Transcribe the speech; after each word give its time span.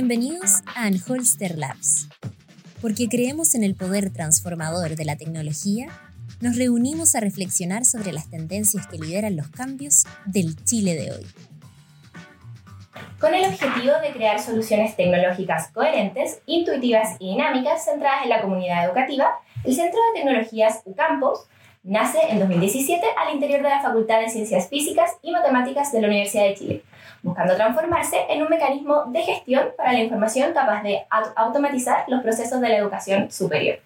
Bienvenidos 0.00 0.60
a 0.76 0.84
Anholster 0.84 1.58
Labs. 1.58 2.06
Porque 2.80 3.08
creemos 3.08 3.56
en 3.56 3.64
el 3.64 3.74
poder 3.74 4.12
transformador 4.12 4.94
de 4.94 5.04
la 5.04 5.16
tecnología, 5.16 5.88
nos 6.40 6.56
reunimos 6.56 7.16
a 7.16 7.20
reflexionar 7.20 7.84
sobre 7.84 8.12
las 8.12 8.30
tendencias 8.30 8.86
que 8.86 8.96
lideran 8.96 9.34
los 9.34 9.48
cambios 9.48 10.04
del 10.24 10.54
Chile 10.62 10.94
de 10.94 11.10
hoy. 11.10 11.26
Con 13.18 13.34
el 13.34 13.46
objetivo 13.46 13.90
de 14.00 14.12
crear 14.12 14.40
soluciones 14.40 14.94
tecnológicas 14.94 15.72
coherentes, 15.72 16.42
intuitivas 16.46 17.16
y 17.18 17.30
dinámicas 17.30 17.84
centradas 17.84 18.22
en 18.22 18.28
la 18.28 18.40
comunidad 18.40 18.84
educativa, 18.84 19.32
el 19.64 19.74
Centro 19.74 19.98
de 20.14 20.20
Tecnologías 20.20 20.80
UCampus 20.84 21.40
nace 21.82 22.20
en 22.28 22.38
2017 22.38 23.04
al 23.16 23.34
interior 23.34 23.64
de 23.64 23.68
la 23.70 23.82
Facultad 23.82 24.20
de 24.20 24.28
Ciencias 24.28 24.68
Físicas 24.68 25.10
y 25.22 25.32
Matemáticas 25.32 25.90
de 25.90 26.02
la 26.02 26.06
Universidad 26.06 26.44
de 26.44 26.54
Chile 26.54 26.84
buscando 27.28 27.56
transformarse 27.56 28.16
en 28.30 28.42
un 28.42 28.48
mecanismo 28.48 29.04
de 29.08 29.20
gestión 29.20 29.68
para 29.76 29.92
la 29.92 30.00
información 30.00 30.54
capaz 30.54 30.82
de 30.82 31.06
automatizar 31.36 32.04
los 32.08 32.22
procesos 32.22 32.58
de 32.62 32.70
la 32.70 32.76
educación 32.78 33.30
superior. 33.30 33.80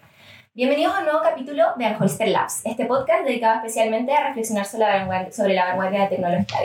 Bienvenidos 0.53 0.95
a 0.95 0.99
un 0.99 1.05
nuevo 1.05 1.19
capítulo 1.21 1.65
de 1.75 1.85
Anholster 1.85 2.29
Labs, 2.29 2.61
este 2.65 2.85
podcast 2.85 3.25
dedicado 3.25 3.57
especialmente 3.57 4.13
a 4.13 4.27
reflexionar 4.27 4.65
sobre 4.65 4.85
la 4.85 4.95
vanguardia, 4.95 5.31
sobre 5.33 5.53
la 5.55 5.65
vanguardia 5.65 6.07
tecnológica. 6.07 6.57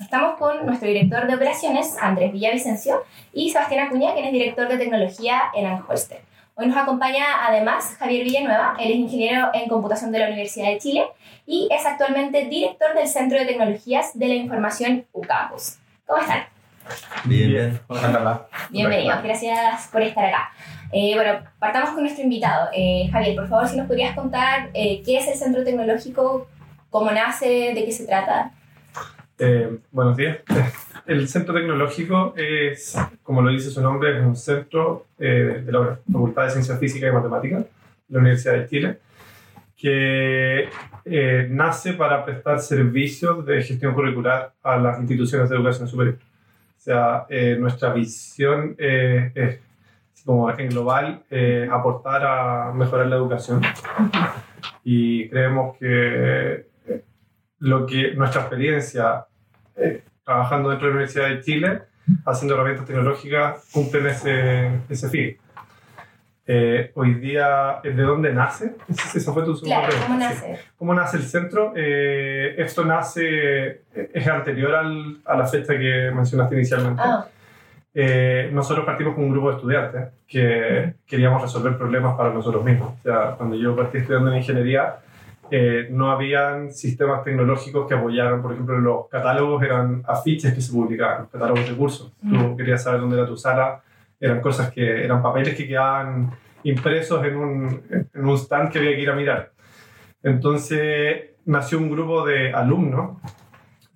Estamos 0.00 0.36
con 0.38 0.64
nuestro 0.64 0.86
director 0.86 1.26
de 1.26 1.34
operaciones, 1.34 1.96
Andrés 2.00 2.32
Villavicencio, 2.32 3.02
y 3.32 3.50
Sebastián 3.50 3.88
Acuña, 3.88 4.12
quien 4.12 4.26
es 4.26 4.32
director 4.32 4.68
de 4.68 4.78
tecnología 4.78 5.42
en 5.52 5.66
Anholster. 5.66 6.20
Hoy 6.54 6.68
nos 6.68 6.76
acompaña 6.76 7.24
además 7.44 7.96
Javier 7.98 8.22
Villanueva, 8.22 8.76
él 8.78 8.92
es 8.92 8.98
ingeniero 8.98 9.50
en 9.52 9.68
computación 9.68 10.12
de 10.12 10.20
la 10.20 10.28
Universidad 10.28 10.68
de 10.68 10.78
Chile 10.78 11.06
y 11.44 11.66
es 11.72 11.84
actualmente 11.84 12.44
director 12.44 12.94
del 12.94 13.08
Centro 13.08 13.36
de 13.36 13.46
Tecnologías 13.46 14.16
de 14.16 14.28
la 14.28 14.34
Información 14.34 15.06
UCampus. 15.12 15.78
¿Cómo 16.06 16.20
están? 16.20 16.44
Bien, 17.24 17.50
bien. 17.50 17.80
Bienvenidos, 18.68 19.22
gracias 19.22 19.88
por 19.90 20.02
estar 20.02 20.26
acá. 20.26 20.50
Eh, 20.92 21.12
bueno, 21.14 21.40
partamos 21.58 21.90
con 21.90 22.02
nuestro 22.02 22.22
invitado. 22.22 22.68
Eh, 22.74 23.08
Javier, 23.10 23.36
por 23.36 23.48
favor, 23.48 23.66
si 23.66 23.76
nos 23.76 23.86
podrías 23.86 24.14
contar 24.14 24.68
eh, 24.74 25.02
qué 25.02 25.16
es 25.16 25.28
el 25.28 25.34
Centro 25.34 25.64
Tecnológico, 25.64 26.46
cómo 26.90 27.10
nace, 27.10 27.72
de 27.74 27.84
qué 27.86 27.90
se 27.90 28.06
trata. 28.06 28.52
buenos 29.90 30.16
días. 30.16 30.38
El 31.06 31.28
Centro 31.28 31.52
Tecnológico 31.52 32.34
es, 32.36 32.96
como 33.22 33.42
lo 33.42 33.50
dice 33.50 33.70
su 33.70 33.82
nombre, 33.82 34.18
es 34.18 34.24
un 34.24 34.36
centro 34.36 35.06
de 35.18 35.64
la 35.66 35.98
Facultad 36.10 36.44
de 36.44 36.50
Ciencias 36.50 36.78
Físicas 36.78 37.10
y 37.10 37.12
Matemáticas 37.12 37.60
de 37.60 37.68
la 38.08 38.20
Universidad 38.20 38.54
de 38.54 38.68
Chile 38.68 38.98
que 39.76 40.68
eh, 41.04 41.48
nace 41.50 41.94
para 41.94 42.24
prestar 42.24 42.60
servicios 42.60 43.44
de 43.44 43.62
gestión 43.62 43.94
curricular 43.94 44.52
a 44.62 44.76
las 44.76 44.98
instituciones 44.98 45.50
de 45.50 45.56
educación 45.56 45.88
superior. 45.88 46.16
O 46.16 46.80
sea, 46.80 47.26
eh, 47.28 47.56
nuestra 47.58 47.92
visión 47.92 48.76
eh, 48.78 49.32
es, 49.34 49.60
como 50.24 50.50
en 50.50 50.70
global, 50.70 51.22
aportar 51.70 52.24
a 52.24 52.72
mejorar 52.72 53.08
la 53.08 53.16
educación. 53.16 53.60
Y 54.82 55.28
creemos 55.28 55.76
que 55.76 56.66
lo 57.58 57.86
que 57.86 58.14
nuestra 58.14 58.42
experiencia 58.42 59.26
trabajando 60.24 60.70
dentro 60.70 60.86
de 60.86 60.94
la 60.94 60.96
Universidad 61.00 61.28
de 61.28 61.40
Chile, 61.42 61.82
haciendo 62.24 62.54
herramientas 62.54 62.86
tecnológicas, 62.86 63.70
cumplen 63.70 64.06
ese, 64.06 64.80
ese 64.88 65.08
fin. 65.10 65.36
Eh, 66.46 66.90
hoy 66.94 67.14
día, 67.14 67.80
¿de 67.82 68.02
dónde 68.02 68.32
nace? 68.32 68.74
Esa 69.14 69.32
fue 69.32 69.44
tu 69.44 69.58
claro, 69.60 69.94
¿cómo 70.06 70.18
nace? 70.18 70.60
¿Cómo 70.76 70.94
nace 70.94 71.16
el 71.16 71.22
centro? 71.22 71.72
Eh, 71.74 72.54
esto 72.58 72.84
nace, 72.84 73.82
es 73.94 74.26
anterior 74.26 74.74
al, 74.74 75.18
a 75.24 75.36
la 75.38 75.46
fecha 75.46 75.78
que 75.78 76.10
mencionaste 76.14 76.54
inicialmente. 76.54 77.00
Ah. 77.02 77.26
Eh, 77.94 78.50
nosotros 78.52 78.84
partimos 78.84 79.14
con 79.14 79.24
un 79.24 79.30
grupo 79.30 79.50
de 79.50 79.56
estudiantes 79.56 80.08
que 80.28 80.94
queríamos 81.06 81.40
resolver 81.40 81.78
problemas 81.78 82.14
para 82.14 82.30
nosotros 82.30 82.62
mismos. 82.62 82.92
O 82.98 83.02
sea, 83.02 83.34
cuando 83.38 83.56
yo 83.56 83.74
partí 83.74 83.98
estudiando 83.98 84.30
en 84.30 84.38
ingeniería, 84.38 84.96
no 85.90 86.10
habían 86.10 86.72
sistemas 86.72 87.22
tecnológicos 87.22 87.86
que 87.86 87.94
apoyaran, 87.94 88.42
por 88.42 88.52
ejemplo, 88.52 88.76
los 88.80 89.08
catálogos 89.08 89.62
eran 89.62 90.02
afiches 90.04 90.52
que 90.52 90.60
se 90.60 90.72
publicaban, 90.72 91.26
catálogos 91.26 91.68
de 91.68 91.76
cursos. 91.76 92.12
Tú 92.20 92.34
mm. 92.34 92.56
querías 92.56 92.82
saber 92.82 93.00
dónde 93.00 93.16
era 93.16 93.26
tu 93.26 93.36
sala, 93.36 93.80
eran 94.20 94.40
cosas 94.40 94.72
que 94.72 95.04
eran 95.04 95.22
papeles 95.22 95.54
que 95.54 95.68
quedaban 95.68 96.32
impresos 96.64 97.24
en 97.24 97.36
un, 97.36 97.82
en 98.12 98.24
un 98.24 98.36
stand 98.36 98.70
que 98.70 98.78
había 98.78 98.96
que 98.96 99.02
ir 99.02 99.10
a 99.10 99.14
mirar. 99.14 99.52
Entonces 100.22 101.30
nació 101.44 101.78
un 101.78 101.90
grupo 101.90 102.24
de 102.26 102.52
alumnos 102.52 103.18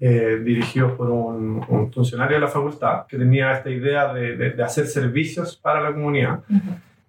eh, 0.01 0.41
dirigidos 0.45 0.93
por 0.93 1.11
un, 1.11 1.91
funcionario 1.93 2.37
de 2.37 2.43
la 2.43 2.49
facultad 2.49 3.07
que 3.07 3.19
tenía 3.19 3.53
esta 3.53 3.71
idea 3.71 4.13
de, 4.13 4.37
de, 4.37 4.63
hacer 4.63 4.87
servicios 4.87 5.57
para 5.57 5.81
la 5.81 5.93
comunidad. 5.93 6.45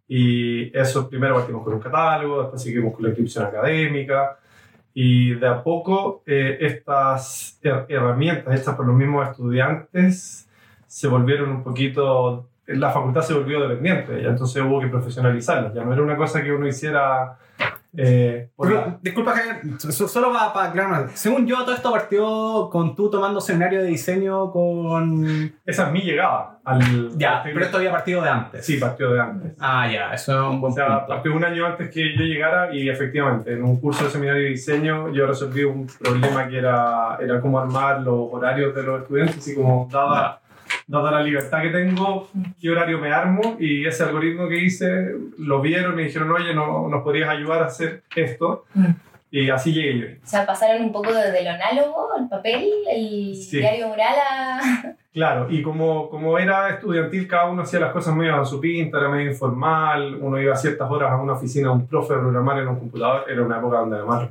Y 0.08 0.75
eso 0.75 1.08
primero 1.08 1.36
partimos 1.36 1.64
con 1.64 1.75
un 1.75 1.80
catálogo, 1.80 2.42
después 2.42 2.64
seguimos 2.64 2.96
con 2.96 3.03
la 3.03 3.09
inscripción 3.09 3.46
académica. 3.46 4.40
Y 4.94 5.36
de 5.36 5.48
a 5.48 5.62
poco 5.62 6.24
eh, 6.25 6.58
estas 6.62 7.59
herramientas 7.62 8.59
hechas 8.59 8.75
por 8.75 8.88
los 8.88 8.96
mismos 8.96 9.30
estudiantes 9.30 10.50
se 10.88 11.08
volvieron 11.08 11.52
un 11.52 11.64
poquito 11.64 12.50
la 12.75 12.91
facultad 12.91 13.22
se 13.22 13.34
volvió 13.34 13.68
dependiente, 13.68 14.22
y 14.22 14.25
entonces 14.25 14.62
hubo 14.62 14.80
que 14.80 14.88
profesionalizarla. 14.88 15.74
Ya 15.74 15.84
no 15.84 15.94
era 15.94 16.02
una 16.02 16.16
cosa 16.16 16.44
que 16.44 16.52
uno 16.52 16.68
hiciera. 16.68 17.38
Eh, 17.97 18.52
disculpa, 19.02 19.34
solo 19.80 20.31
para, 20.31 20.53
para 20.53 20.69
aclarar, 20.69 21.09
según 21.16 21.47
yo, 21.47 21.57
todo 21.63 21.74
esto 21.74 21.91
partió 21.91 22.69
con 22.72 22.96
tú 22.96 23.09
tomando 23.09 23.41
seminario 23.41 23.81
de 23.81 23.88
diseño 23.88 24.52
con. 24.52 25.52
Esa 25.66 25.88
es 25.88 25.91
mi 25.91 26.02
llegada. 26.02 26.59
Al, 26.63 27.18
ya, 27.18 27.41
pero 27.44 27.66
esto 27.66 27.78
había 27.78 27.90
partido 27.90 28.22
de 28.22 28.30
antes. 28.30 28.63
Sí, 28.63 28.78
partió 28.78 29.12
de 29.12 29.19
antes. 29.19 29.53
Ah, 29.59 29.90
ya, 29.91 30.13
eso 30.13 30.34
es 30.34 30.53
un 30.53 30.62
buen 30.62 30.72
o 30.72 30.75
sea, 30.75 31.07
Partió 31.07 31.36
un 31.36 31.44
año 31.44 31.66
antes 31.66 31.90
que 31.90 32.16
yo 32.16 32.24
llegara 32.24 32.72
y 32.72 32.88
efectivamente, 32.88 33.53
en 33.53 33.63
un 33.63 33.80
curso 33.80 34.03
de 34.03 34.12
seminario 34.12 34.44
de 34.44 34.50
diseño, 34.50 35.12
yo 35.12 35.25
resolví 35.25 35.63
un 35.63 35.88
problema 35.88 36.47
que 36.47 36.59
era, 36.59 37.18
era 37.19 37.41
cómo 37.41 37.59
armar 37.59 38.01
los 38.01 38.31
horarios 38.31 38.75
de 38.75 38.84
los 38.84 39.01
estudiantes 39.01 39.47
y 39.47 39.56
como 39.56 39.90
dada 39.91 40.41
dada 40.89 41.11
la 41.11 41.22
libertad 41.22 41.61
que 41.61 41.69
tengo, 41.69 42.29
qué 42.59 42.69
horario 42.72 42.97
me 42.97 43.13
armo 43.13 43.57
y 43.59 43.85
ese 43.85 44.03
algoritmo 44.03 44.50
que 44.50 44.57
hice 44.57 45.11
lo 45.38 45.61
vieron 45.61 46.00
y 46.00 46.05
dijeron, 46.05 46.31
oye, 46.31 46.53
no, 46.53 46.88
nos 46.89 47.03
podrías 47.03 47.29
ayudar 47.29 47.61
a 47.61 47.67
hacer 47.67 48.01
esto. 48.16 48.66
Mm. 48.73 48.88
Y 49.31 49.51
así 49.51 49.72
llegué 49.72 50.00
yo. 50.00 50.07
O 50.23 50.27
sea, 50.27 50.47
pasaron 50.47 50.81
un 50.81 50.91
poco 50.91 51.13
desde 51.13 51.44
lo 51.44 51.51
análogo, 51.51 52.07
el 52.17 52.27
papel, 52.27 52.67
el 52.91 53.35
diario 53.51 53.88
mural 53.88 54.16
a... 54.29 54.59
Claro, 55.13 55.47
y 55.50 55.61
como, 55.63 56.09
como 56.09 56.38
era 56.38 56.69
estudiantil, 56.69 57.27
cada 57.27 57.50
uno 57.50 57.63
hacía 57.63 57.79
las 57.79 57.91
cosas 57.91 58.16
medio 58.16 58.35
a 58.35 58.45
su 58.45 58.59
pinta, 58.59 59.00
era 59.00 59.09
medio 59.09 59.31
informal, 59.31 60.16
uno 60.21 60.39
iba 60.39 60.53
a 60.53 60.57
ciertas 60.57 60.89
horas 60.89 61.11
a 61.11 61.17
una 61.17 61.33
oficina 61.33 61.69
de 61.69 61.73
un 61.73 61.88
profe 61.88 62.13
a 62.13 62.19
programar 62.19 62.59
en 62.59 62.67
un 62.69 62.79
computador, 62.79 63.25
era 63.27 63.41
una 63.44 63.57
época 63.57 63.79
donde 63.79 63.97
además 63.97 64.29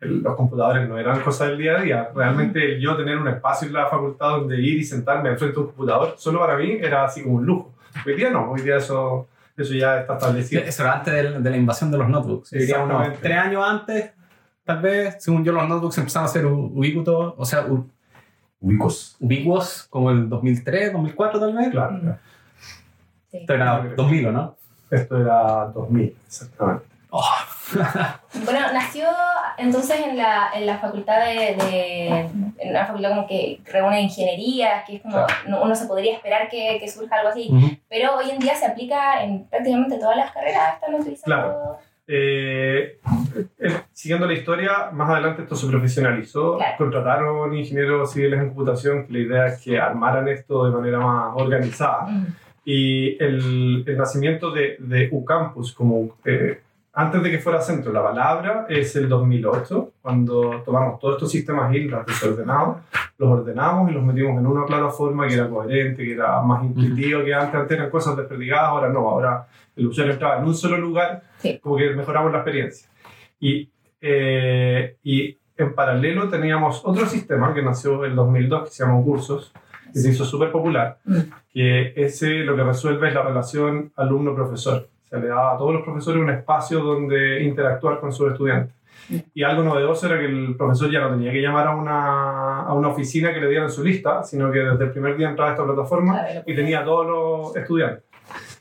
los 0.00 0.36
computadores 0.36 0.88
no 0.88 0.96
eran 0.98 1.20
cosas 1.20 1.48
del 1.48 1.58
día 1.58 1.76
a 1.76 1.82
día. 1.82 2.10
Realmente 2.14 2.80
yo 2.80 2.96
tener 2.96 3.18
un 3.18 3.28
espacio 3.28 3.66
en 3.66 3.74
la 3.74 3.86
facultad 3.86 4.30
donde 4.30 4.60
ir 4.60 4.78
y 4.78 4.84
sentarme 4.84 5.30
al 5.30 5.38
frente 5.38 5.56
de 5.56 5.60
un 5.60 5.66
computador, 5.66 6.14
solo 6.16 6.38
para 6.38 6.56
mí 6.56 6.78
era 6.80 7.04
así 7.04 7.22
como 7.22 7.36
un 7.36 7.46
lujo. 7.46 7.74
Hoy 8.06 8.14
día 8.14 8.30
no, 8.30 8.52
hoy 8.52 8.62
día 8.62 8.76
eso, 8.76 9.26
eso 9.56 9.74
ya 9.74 10.00
está 10.00 10.14
establecido. 10.14 10.62
Eso 10.62 10.82
era 10.82 10.98
antes 10.98 11.42
de, 11.42 11.50
la 11.50 11.56
invasión 11.56 11.90
de 11.90 11.98
los 11.98 12.08
notebooks. 12.08 12.50
Diría 12.50 12.82
unos 12.82 13.18
tres 13.20 13.36
años 13.36 13.64
antes, 13.66 14.12
tal 14.64 14.80
vez, 14.80 15.16
según 15.18 15.44
yo, 15.44 15.52
los 15.52 15.68
notebooks 15.68 15.98
empezaron 15.98 16.26
a 16.26 16.28
ser 16.28 16.46
ubicuitos, 16.46 17.34
o 17.36 17.44
sea, 17.44 17.66
ubicuos. 18.60 19.16
Ubicuos, 19.18 19.86
como 19.90 20.12
el 20.12 20.28
2003, 20.28 20.92
2004 20.92 21.40
tal 21.40 21.56
vez. 21.56 21.70
Claro. 21.70 22.18
Esto 23.32 23.52
era 23.52 23.94
2000, 23.96 24.26
¿o 24.26 24.32
no? 24.32 24.56
Esto 24.90 25.20
era 25.20 25.66
2000, 25.74 26.16
exactamente. 26.24 26.84
Oh. 27.10 27.24
bueno, 28.44 28.60
nació 28.72 29.08
entonces 29.56 30.00
en 30.06 30.16
la, 30.16 30.50
en 30.54 30.66
la 30.66 30.78
facultad 30.78 31.24
de, 31.24 32.08
en 32.58 32.70
una 32.70 32.86
facultad 32.86 33.10
como 33.10 33.26
que 33.26 33.60
reúne 33.64 34.02
ingeniería, 34.02 34.84
que 34.86 34.96
es 34.96 35.02
como, 35.02 35.26
uno 35.62 35.74
se 35.74 35.86
podría 35.86 36.14
esperar 36.14 36.48
que, 36.48 36.78
que 36.80 36.88
surja 36.88 37.16
algo 37.16 37.30
así, 37.30 37.50
pero 37.88 38.16
hoy 38.16 38.30
en 38.30 38.38
día 38.38 38.54
se 38.54 38.66
aplica 38.66 39.22
en 39.22 39.44
prácticamente 39.44 39.98
todas 39.98 40.16
las 40.16 40.32
carreras, 40.32 40.74
están 40.74 40.94
utilizando... 40.94 41.24
Claro. 41.24 41.78
Eh, 42.10 42.98
eh, 43.58 43.80
siguiendo 43.92 44.26
la 44.26 44.32
historia, 44.32 44.88
más 44.92 45.10
adelante 45.10 45.42
esto 45.42 45.54
se 45.54 45.66
profesionalizó, 45.66 46.58
contrataron 46.78 47.54
ingenieros 47.54 48.12
civiles 48.12 48.40
en 48.40 48.48
computación, 48.48 49.06
que 49.06 49.12
la 49.12 49.18
idea 49.18 49.46
es 49.48 49.60
que 49.62 49.78
armaran 49.78 50.26
esto 50.28 50.64
de 50.64 50.70
manera 50.70 51.00
más 51.00 51.34
organizada. 51.36 52.08
Y 52.64 53.22
el, 53.22 53.84
el, 53.86 53.96
nacimiento 53.96 54.50
de, 54.50 54.76
de 54.78 55.08
UCampus 55.12 55.72
como 55.74 56.16
eh, 56.24 56.60
antes 56.98 57.22
de 57.22 57.30
que 57.30 57.38
fuera 57.38 57.60
centro 57.60 57.92
la 57.92 58.02
palabra 58.02 58.66
es 58.68 58.96
el 58.96 59.08
2008, 59.08 59.92
cuando 60.02 60.62
tomamos 60.64 60.98
todos 60.98 61.14
estos 61.14 61.30
sistemas 61.30 61.72
ILRA 61.72 62.02
desordenados, 62.04 62.78
los 63.18 63.38
ordenamos 63.38 63.88
y 63.88 63.94
los 63.94 64.02
metimos 64.02 64.36
en 64.36 64.44
una 64.44 64.66
plataforma 64.66 65.28
que 65.28 65.34
era 65.34 65.48
coherente, 65.48 66.04
que 66.04 66.14
era 66.14 66.42
más 66.42 66.64
intuitivo, 66.64 67.22
que 67.22 67.32
antes, 67.32 67.54
antes 67.54 67.78
eran 67.78 67.88
cosas 67.88 68.16
desperdigadas, 68.16 68.70
ahora 68.70 68.88
no, 68.88 69.08
ahora 69.08 69.46
el 69.76 69.86
usuario 69.86 70.14
entraba 70.14 70.38
en 70.38 70.44
un 70.46 70.56
solo 70.56 70.76
lugar, 70.76 71.22
como 71.62 71.76
que 71.76 71.90
mejoramos 71.90 72.32
la 72.32 72.38
experiencia. 72.38 72.88
Y, 73.38 73.70
eh, 74.00 74.96
y 75.04 75.38
en 75.56 75.74
paralelo 75.76 76.28
teníamos 76.28 76.82
otro 76.84 77.06
sistema 77.06 77.54
que 77.54 77.62
nació 77.62 78.04
en 78.04 78.10
el 78.10 78.16
2002 78.16 78.64
que 78.64 78.70
se 78.74 78.84
llama 78.84 79.00
Cursos, 79.04 79.52
que 79.92 80.00
se 80.00 80.10
hizo 80.10 80.24
súper 80.24 80.50
popular, 80.50 80.98
mm. 81.04 81.20
que 81.52 81.92
ese 81.94 82.38
lo 82.38 82.56
que 82.56 82.64
resuelve 82.64 83.06
es 83.06 83.14
la 83.14 83.22
relación 83.22 83.92
alumno-profesor. 83.94 84.88
Se 85.08 85.18
le 85.18 85.28
da 85.28 85.52
a 85.52 85.58
todos 85.58 85.74
los 85.74 85.82
profesores 85.82 86.20
un 86.20 86.30
espacio 86.30 86.80
donde 86.80 87.42
interactuar 87.42 88.00
con 88.00 88.12
sus 88.12 88.32
estudiantes. 88.32 88.74
Y 89.34 89.42
algo 89.42 89.62
novedoso 89.62 90.06
era 90.06 90.18
que 90.18 90.26
el 90.26 90.54
profesor 90.56 90.90
ya 90.90 91.00
no 91.00 91.10
tenía 91.10 91.32
que 91.32 91.40
llamar 91.40 91.66
a 91.68 91.74
una, 91.74 92.60
a 92.60 92.74
una 92.74 92.88
oficina 92.88 93.32
que 93.32 93.40
le 93.40 93.48
dieran 93.48 93.70
su 93.70 93.82
lista, 93.82 94.22
sino 94.22 94.52
que 94.52 94.58
desde 94.58 94.84
el 94.84 94.90
primer 94.90 95.16
día 95.16 95.30
entraba 95.30 95.50
a 95.50 95.54
esta 95.54 95.64
plataforma 95.64 96.20
y 96.44 96.54
tenía 96.54 96.80
a 96.80 96.84
todos 96.84 97.06
los 97.06 97.56
estudiantes. 97.56 98.04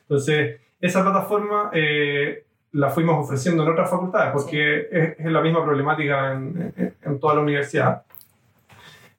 Entonces, 0.01 0.61
esa 0.79 1.03
plataforma 1.03 1.69
eh, 1.73 2.45
la 2.71 2.89
fuimos 2.89 3.25
ofreciendo 3.25 3.63
en 3.63 3.69
otras 3.69 3.89
facultades, 3.89 4.31
porque 4.31 4.87
es, 5.17 5.31
la 5.31 5.41
misma 5.41 5.65
problemática 5.65 6.33
en, 6.33 6.95
en, 7.01 7.19
toda 7.19 7.35
la 7.35 7.41
universidad. 7.41 8.03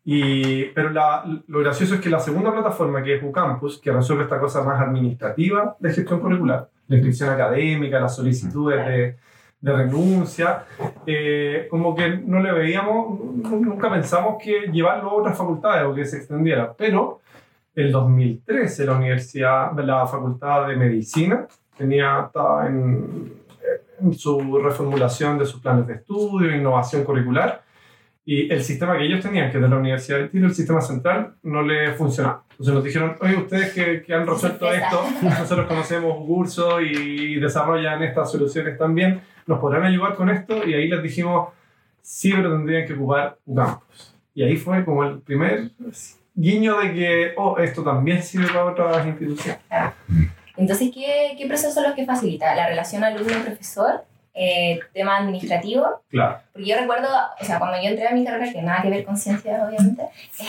Y, 0.05 0.67
pero 0.67 0.89
la, 0.89 1.25
lo 1.47 1.59
gracioso 1.59 1.97
es 1.97 2.01
que 2.01 2.09
la 2.09 2.21
segunda 2.21 2.53
plataforma, 2.53 3.03
que 3.03 3.17
es 3.17 3.23
UCampus, 3.23 3.79
que 3.79 3.93
resuelve 3.93 4.25
esta 4.25 4.41
cosa 4.41 4.63
más 4.63 4.81
administrativa 4.81 5.77
de 5.79 5.93
gestión 5.93 6.21
curricular, 6.21 6.69
la 6.89 6.97
inscripción 6.97 7.31
académica, 7.31 8.01
las 8.01 8.17
solicitudes 8.17 8.85
de, 8.87 9.17
de 9.61 9.73
renuncia, 9.73 10.65
eh, 11.07 11.67
como 11.71 11.95
que 11.95 12.17
no 12.17 12.41
le 12.41 12.53
veíamos, 12.53 13.21
nunca 13.21 13.91
pensamos 13.91 14.43
que 14.43 14.71
llevarlo 14.73 15.11
a 15.11 15.15
otras 15.15 15.37
facultades 15.37 15.85
o 15.87 15.95
que 15.95 16.05
se 16.05 16.19
extendiera, 16.19 16.73
pero 16.73 17.21
el 17.75 17.93
2013 17.93 18.87
la 18.87 18.97
universidad, 18.97 19.73
la 19.79 20.07
facultad 20.07 20.69
de 20.69 20.77
medicina 20.77 21.47
tenía, 21.77 22.25
estaba 22.27 22.67
en, 22.67 23.33
en 24.01 24.15
su 24.15 24.59
reformulación 24.59 25.39
de 25.39 25.47
sus 25.47 25.61
planes 25.61 25.87
de 25.87 25.95
estudio, 25.95 26.55
innovación 26.55 27.05
curricular, 27.05 27.63
y 28.31 28.53
el 28.53 28.63
sistema 28.63 28.99
que 28.99 29.07
ellos 29.07 29.23
tenían, 29.23 29.51
que 29.51 29.57
es 29.57 29.63
de 29.63 29.71
la 29.71 29.77
Universidad 29.79 30.19
de 30.19 30.29
Tiro, 30.29 30.49
el 30.49 30.55
sistema 30.55 30.83
central, 30.83 31.37
no 31.45 31.63
le 31.63 31.95
funcionaba. 31.95 32.45
Entonces 32.51 32.75
nos 32.75 32.85
dijeron, 32.85 33.17
oye, 33.23 33.37
ustedes 33.37 33.73
que, 33.73 34.03
que 34.03 34.13
han 34.13 34.27
resuelto 34.27 34.71
esto, 34.71 35.03
nosotros 35.23 35.67
conocemos 35.67 36.15
un 36.15 36.27
curso 36.27 36.79
y 36.79 37.41
desarrollan 37.41 38.03
estas 38.03 38.31
soluciones 38.31 38.77
también, 38.77 39.23
¿nos 39.47 39.59
podrán 39.59 39.85
ayudar 39.85 40.15
con 40.15 40.29
esto? 40.29 40.63
Y 40.69 40.75
ahí 40.75 40.89
les 40.89 41.03
dijimos, 41.03 41.55
sí, 42.03 42.31
pero 42.35 42.53
tendrían 42.53 42.87
que 42.87 42.93
ocupar 42.93 43.39
un 43.47 43.57
campus. 43.57 44.15
Y 44.35 44.43
ahí 44.43 44.59
fue 44.59 44.85
como 44.85 45.05
el 45.05 45.21
primer 45.21 45.71
guiño 46.35 46.81
de 46.81 46.93
que, 46.93 47.33
oh, 47.39 47.57
esto 47.57 47.83
también 47.83 48.23
sirve 48.23 48.49
para 48.49 48.67
otras 48.67 49.07
instituciones. 49.07 49.59
Entonces, 50.55 50.91
¿qué, 50.93 51.35
qué 51.39 51.47
procesos 51.47 51.73
son 51.73 51.85
los 51.85 51.95
que 51.95 52.05
facilita? 52.05 52.55
¿La 52.55 52.69
relación 52.69 53.03
alumno-profesor? 53.05 54.03
Eh, 54.41 54.79
tema 54.95 55.17
administrativo. 55.17 56.03
Claro. 56.11 56.39
Porque 56.53 56.69
yo 56.69 56.77
recuerdo, 56.79 57.09
o 57.41 57.45
sea, 57.45 57.59
cuando 57.59 57.77
yo 57.83 57.89
entré 57.89 58.07
a 58.07 58.13
mi 58.13 58.25
carrera, 58.25 58.53
que 58.53 58.63
nada 58.63 58.83
que 58.83 58.91
ver 58.91 59.05
con 59.05 59.17
ciencias, 59.17 59.61
obviamente, 59.61 60.05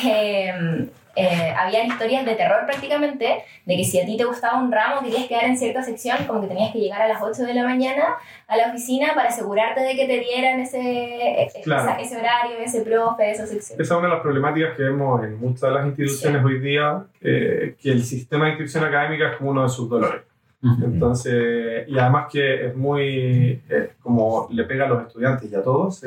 eh, 0.05 0.87
eh, 1.15 1.53
había 1.57 1.83
historias 1.85 2.23
de 2.23 2.35
terror 2.35 2.67
prácticamente, 2.67 3.43
de 3.65 3.75
que 3.75 3.83
si 3.83 3.99
a 3.99 4.05
ti 4.05 4.15
te 4.15 4.25
gustaba 4.25 4.61
un 4.61 4.71
ramo, 4.71 5.01
querías 5.01 5.25
quedar 5.25 5.45
en 5.45 5.57
cierta 5.57 5.81
sección, 5.81 6.17
como 6.27 6.41
que 6.41 6.47
tenías 6.47 6.71
que 6.71 6.77
llegar 6.77 7.01
a 7.01 7.07
las 7.07 7.19
8 7.19 7.41
de 7.41 7.53
la 7.55 7.63
mañana 7.63 8.13
a 8.47 8.57
la 8.57 8.67
oficina 8.67 9.15
para 9.15 9.29
asegurarte 9.29 9.81
de 9.81 9.95
que 9.95 10.05
te 10.05 10.19
dieran 10.19 10.59
ese, 10.59 11.45
ese 11.45 12.15
horario, 12.15 12.59
ese 12.63 12.81
profe, 12.81 13.31
esa 13.31 13.47
sección. 13.47 13.81
Esa 13.81 13.93
es 13.95 13.97
una 13.97 14.07
de 14.07 14.13
las 14.13 14.21
problemáticas 14.21 14.77
que 14.77 14.83
vemos 14.83 15.23
en 15.23 15.39
muchas 15.39 15.61
de 15.61 15.71
las 15.71 15.85
instituciones 15.87 16.45
hoy 16.45 16.59
día, 16.59 17.05
que 17.19 17.75
el 17.85 18.03
sistema 18.03 18.45
de 18.45 18.51
inscripción 18.51 18.83
académica 18.83 19.31
es 19.31 19.37
como 19.37 19.49
uno 19.49 19.63
de 19.63 19.69
sus 19.69 19.89
dolores. 19.89 20.28
Entonces, 20.61 21.87
y 21.87 21.97
además 21.97 22.27
que 22.31 22.67
es 22.67 22.75
muy, 22.75 23.61
como 24.01 24.47
le 24.51 24.65
pega 24.65 24.85
a 24.85 24.89
los 24.89 25.07
estudiantes 25.07 25.51
y 25.51 25.55
a 25.55 25.63
todos, 25.63 26.03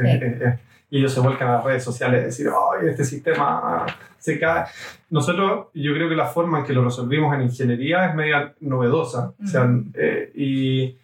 y 0.92 0.98
ellos 0.98 1.12
se 1.14 1.20
vuelcan 1.20 1.48
a 1.48 1.52
las 1.52 1.64
redes 1.64 1.82
sociales 1.82 2.22
decir, 2.22 2.48
¡ay, 2.48 2.88
este 2.88 3.02
sistema 3.02 3.86
se 4.18 4.38
cae! 4.38 4.66
Nosotros, 5.08 5.68
yo 5.72 5.94
creo 5.94 6.06
que 6.06 6.14
la 6.14 6.26
forma 6.26 6.58
en 6.58 6.64
que 6.66 6.74
lo 6.74 6.84
resolvimos 6.84 7.34
en 7.34 7.42
ingeniería 7.42 8.10
es 8.10 8.14
media 8.14 8.52
novedosa, 8.60 9.32
o 9.42 9.46
sea, 9.46 9.70
eh, 9.94 10.30
y 10.34 10.94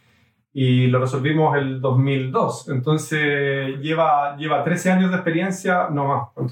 y 0.60 0.88
lo 0.88 0.98
resolvimos 0.98 1.56
el 1.56 1.80
2002. 1.80 2.68
Entonces 2.70 3.78
lleva, 3.78 4.36
lleva 4.36 4.64
13 4.64 4.90
años 4.90 5.10
de 5.10 5.16
experiencia, 5.16 5.86
no 5.88 6.32
más, 6.34 6.50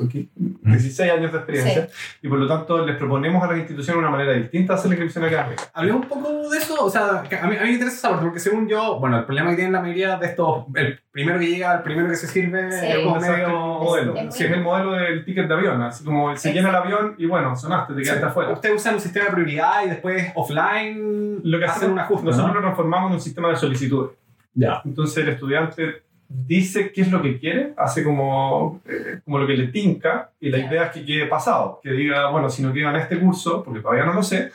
16 0.63 1.11
años 1.11 1.33
de 1.33 1.39
experiencia. 1.39 1.89
Y 2.23 2.29
por 2.29 2.39
lo 2.39 2.47
tanto 2.47 2.87
les 2.87 2.97
proponemos 2.97 3.43
a 3.43 3.49
las 3.49 3.59
instituciones 3.59 3.99
una 3.99 4.11
manera 4.11 4.35
distinta 4.35 4.75
de 4.75 4.79
hacer 4.79 4.91
la 4.91 4.95
inscripción 4.95 5.25
académica. 5.25 5.65
Hablemos 5.75 6.03
un 6.03 6.09
poco 6.09 6.49
de 6.49 6.57
eso, 6.57 6.85
o 6.85 6.89
sea, 6.89 7.19
a 7.19 7.47
mí, 7.49 7.57
a 7.57 7.63
mí 7.63 7.67
me 7.67 7.73
interesa 7.73 7.97
saber, 7.97 8.21
porque 8.21 8.39
según 8.39 8.69
yo, 8.69 9.01
bueno, 9.01 9.19
el 9.19 9.25
problema 9.25 9.51
que 9.51 9.57
tienen 9.57 9.73
la 9.73 9.81
mayoría 9.81 10.17
de 10.19 10.27
estos, 10.27 10.67
el 10.77 11.01
primero 11.17 11.39
que 11.39 11.47
llega, 11.47 11.77
el 11.77 11.83
primero 11.83 12.09
que 12.11 12.15
se 12.15 12.27
sirve, 12.27 12.69
es 12.69 12.99
como 13.03 13.19
medio 13.19 13.49
modelo. 13.49 14.15
Si 14.31 14.45
es 14.45 14.51
el 14.51 14.61
modelo 14.61 14.93
del 14.93 15.25
ticket 15.25 15.49
de 15.49 15.55
avión, 15.55 15.81
así 15.81 16.05
como 16.05 16.37
se 16.37 16.53
llena 16.53 16.69
el 16.69 16.75
avión 16.75 17.15
y 17.17 17.25
bueno, 17.25 17.57
sonaste, 17.57 17.95
te 17.95 18.03
quedaste 18.03 18.27
afuera. 18.27 18.53
Ustedes 18.53 18.77
usan 18.77 18.97
un 18.97 19.01
sistema 19.01 19.25
de 19.25 19.33
prioridad 19.33 19.87
y 19.87 19.89
después 19.89 20.31
offline 20.35 21.41
lo 21.43 21.59
que 21.59 21.65
hacen 21.65 21.93
un 21.93 21.99
ajuste. 22.01 22.27
Nosotros 22.27 22.55
lo 22.55 22.61
transformamos 22.61 23.09
en 23.09 23.15
un 23.15 23.21
sistema 23.23 23.49
de 23.49 23.57
solicitud 23.57 24.11
ya. 24.53 24.83
Entonces 24.85 25.25
el 25.25 25.31
estudiante 25.31 26.03
dice 26.29 26.93
qué 26.93 27.01
es 27.01 27.11
lo 27.11 27.23
que 27.23 27.39
quiere, 27.39 27.73
hace 27.79 28.05
como, 28.05 28.83
eh, 28.87 29.21
como 29.25 29.39
lo 29.39 29.47
que 29.47 29.55
le 29.55 29.69
tinca 29.69 30.33
y 30.39 30.51
la 30.51 30.59
idea 30.59 30.87
es 30.87 30.91
que 30.91 31.05
quede 31.05 31.27
pasado, 31.27 31.81
que 31.83 31.93
diga, 31.93 32.29
bueno, 32.31 32.51
si 32.51 32.63
no 32.63 32.75
quedo 32.75 32.91
en 32.91 32.97
este 32.97 33.19
curso, 33.19 33.65
porque 33.65 33.81
todavía 33.81 34.05
no 34.05 34.13
lo 34.13 34.23
sé, 34.23 34.51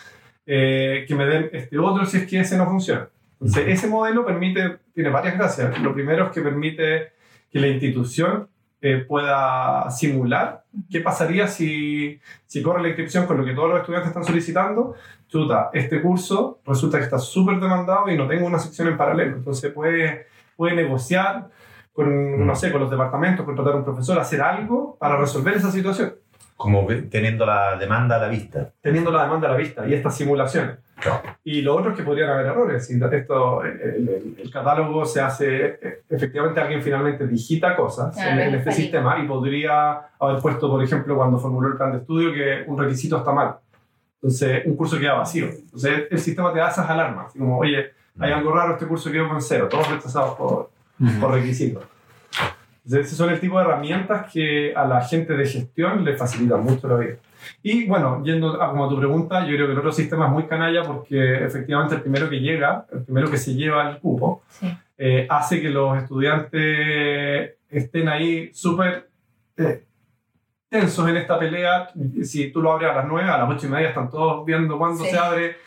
eh, 0.45 1.05
que 1.07 1.15
me 1.15 1.25
den 1.25 1.49
este 1.53 1.79
otro 1.79 2.05
si 2.05 2.17
es 2.17 2.27
que 2.27 2.39
ese 2.39 2.55
no 2.55 2.65
funciona. 2.65 3.07
Entonces 3.41 3.69
ese 3.69 3.87
modelo 3.87 4.23
permite, 4.23 4.77
tiene 4.93 5.09
varias 5.09 5.35
gracias. 5.35 5.79
Lo 5.81 5.93
primero 5.93 6.25
es 6.25 6.31
que 6.31 6.41
permite 6.41 7.13
que 7.51 7.59
la 7.59 7.67
institución 7.67 8.47
eh, 8.83 8.97
pueda 8.97 9.89
simular 9.89 10.63
qué 10.89 11.01
pasaría 11.01 11.47
si, 11.47 12.19
si 12.45 12.61
corre 12.61 12.83
la 12.83 12.89
inscripción 12.89 13.25
con 13.25 13.37
lo 13.37 13.45
que 13.45 13.53
todos 13.53 13.69
los 13.69 13.79
estudiantes 13.79 14.09
están 14.09 14.23
solicitando. 14.23 14.93
Chuta, 15.27 15.71
este 15.73 16.01
curso 16.01 16.61
resulta 16.65 16.99
que 16.99 17.05
está 17.05 17.17
súper 17.17 17.59
demandado 17.59 18.09
y 18.09 18.17
no 18.17 18.27
tengo 18.27 18.45
una 18.45 18.59
sección 18.59 18.87
en 18.87 18.97
paralelo. 18.97 19.37
Entonces 19.37 19.71
puede, 19.71 20.27
puede 20.55 20.75
negociar 20.75 21.49
con, 21.93 22.45
no 22.45 22.55
sé, 22.55 22.71
con 22.71 22.81
los 22.81 22.91
departamentos, 22.91 23.43
contratar 23.43 23.73
a 23.73 23.77
un 23.77 23.83
profesor, 23.83 24.19
hacer 24.19 24.41
algo 24.41 24.97
para 24.99 25.17
resolver 25.17 25.55
esa 25.55 25.71
situación. 25.71 26.13
Como 26.55 26.85
teniendo 27.09 27.43
la 27.43 27.75
demanda 27.75 28.17
a 28.17 28.19
la 28.19 28.27
vista. 28.27 28.71
Teniendo 28.81 29.11
la 29.11 29.23
demanda 29.23 29.47
a 29.47 29.51
la 29.51 29.57
vista 29.57 29.87
y 29.87 29.95
estas 29.95 30.15
simulaciones. 30.15 30.77
Y 31.43 31.61
lo 31.61 31.75
otro 31.75 31.91
es 31.91 31.97
que 31.97 32.03
podrían 32.03 32.29
haber 32.29 32.47
errores. 32.47 32.85
Si 32.85 32.99
esto, 33.01 33.63
el, 33.63 34.49
catálogo 34.51 35.05
se 35.05 35.21
hace, 35.21 35.79
efectivamente 36.09 36.59
alguien 36.59 36.81
finalmente 36.81 37.27
digita 37.27 37.75
cosas 37.75 38.17
en, 38.17 38.39
este 38.55 38.71
sistema 38.71 39.19
y 39.19 39.27
podría 39.27 40.09
haber 40.19 40.41
puesto, 40.41 40.69
por 40.69 40.83
ejemplo, 40.83 41.15
cuando 41.15 41.37
formuló 41.39 41.69
el 41.69 41.77
plan 41.77 41.91
de 41.91 41.99
estudio, 41.99 42.33
que 42.33 42.63
un 42.67 42.77
requisito 42.77 43.17
está 43.17 43.31
mal. 43.31 43.55
Entonces, 44.15 44.63
un 44.65 44.75
curso 44.75 44.99
queda 44.99 45.13
vacío. 45.13 45.45
Entonces, 45.45 46.07
el 46.11 46.19
sistema 46.19 46.53
te 46.53 46.59
da 46.59 46.69
esas 46.69 46.89
alarmas. 46.89 47.33
como, 47.33 47.57
oye, 47.57 47.91
hay 48.19 48.31
algo 48.31 48.51
raro, 48.51 48.73
este 48.73 48.85
curso 48.85 49.11
quedó 49.11 49.27
con 49.29 49.41
cero, 49.41 49.67
todos 49.69 49.89
rechazados 49.89 50.35
por, 50.35 50.69
por 51.19 51.31
requisitos. 51.31 51.83
Entonces, 52.83 53.07
esos 53.07 53.17
son 53.17 53.29
el 53.29 53.39
tipo 53.39 53.57
de 53.57 53.65
herramientas 53.65 54.31
que 54.31 54.73
a 54.75 54.85
la 54.85 55.01
gente 55.01 55.33
de 55.33 55.45
gestión 55.45 56.03
le 56.03 56.17
facilitan 56.17 56.63
mucho 56.63 56.87
la 56.87 56.97
vida. 56.97 57.15
Y 57.61 57.85
bueno, 57.87 58.23
yendo 58.23 58.61
a 58.61 58.69
como 58.69 58.89
tu 58.89 58.97
pregunta, 58.97 59.41
yo 59.45 59.55
creo 59.55 59.67
que 59.67 59.73
el 59.73 59.79
otro 59.79 59.91
sistema 59.91 60.25
es 60.25 60.31
muy 60.31 60.43
canalla 60.45 60.83
porque 60.83 61.45
efectivamente 61.45 61.95
el 61.95 62.01
primero 62.01 62.29
que 62.29 62.39
llega, 62.39 62.85
el 62.91 63.03
primero 63.03 63.29
que 63.29 63.37
se 63.37 63.53
lleva 63.53 63.89
el 63.89 63.99
cupo, 63.99 64.43
eh, 64.97 65.27
hace 65.29 65.61
que 65.61 65.69
los 65.69 65.97
estudiantes 65.97 67.55
estén 67.69 68.09
ahí 68.09 68.51
súper 68.53 69.09
eh, 69.57 69.83
tensos 70.69 71.07
en 71.07 71.17
esta 71.17 71.37
pelea. 71.37 71.89
Si 72.23 72.51
tú 72.51 72.61
lo 72.61 72.71
abres 72.71 72.91
a 72.91 72.95
las 72.95 73.07
9, 73.07 73.29
a 73.29 73.37
las 73.37 73.49
8 73.49 73.67
y 73.67 73.69
media 73.69 73.89
están 73.89 74.09
todos 74.09 74.45
viendo 74.45 74.77
cuándo 74.77 75.03
se 75.03 75.17
abre 75.17 75.57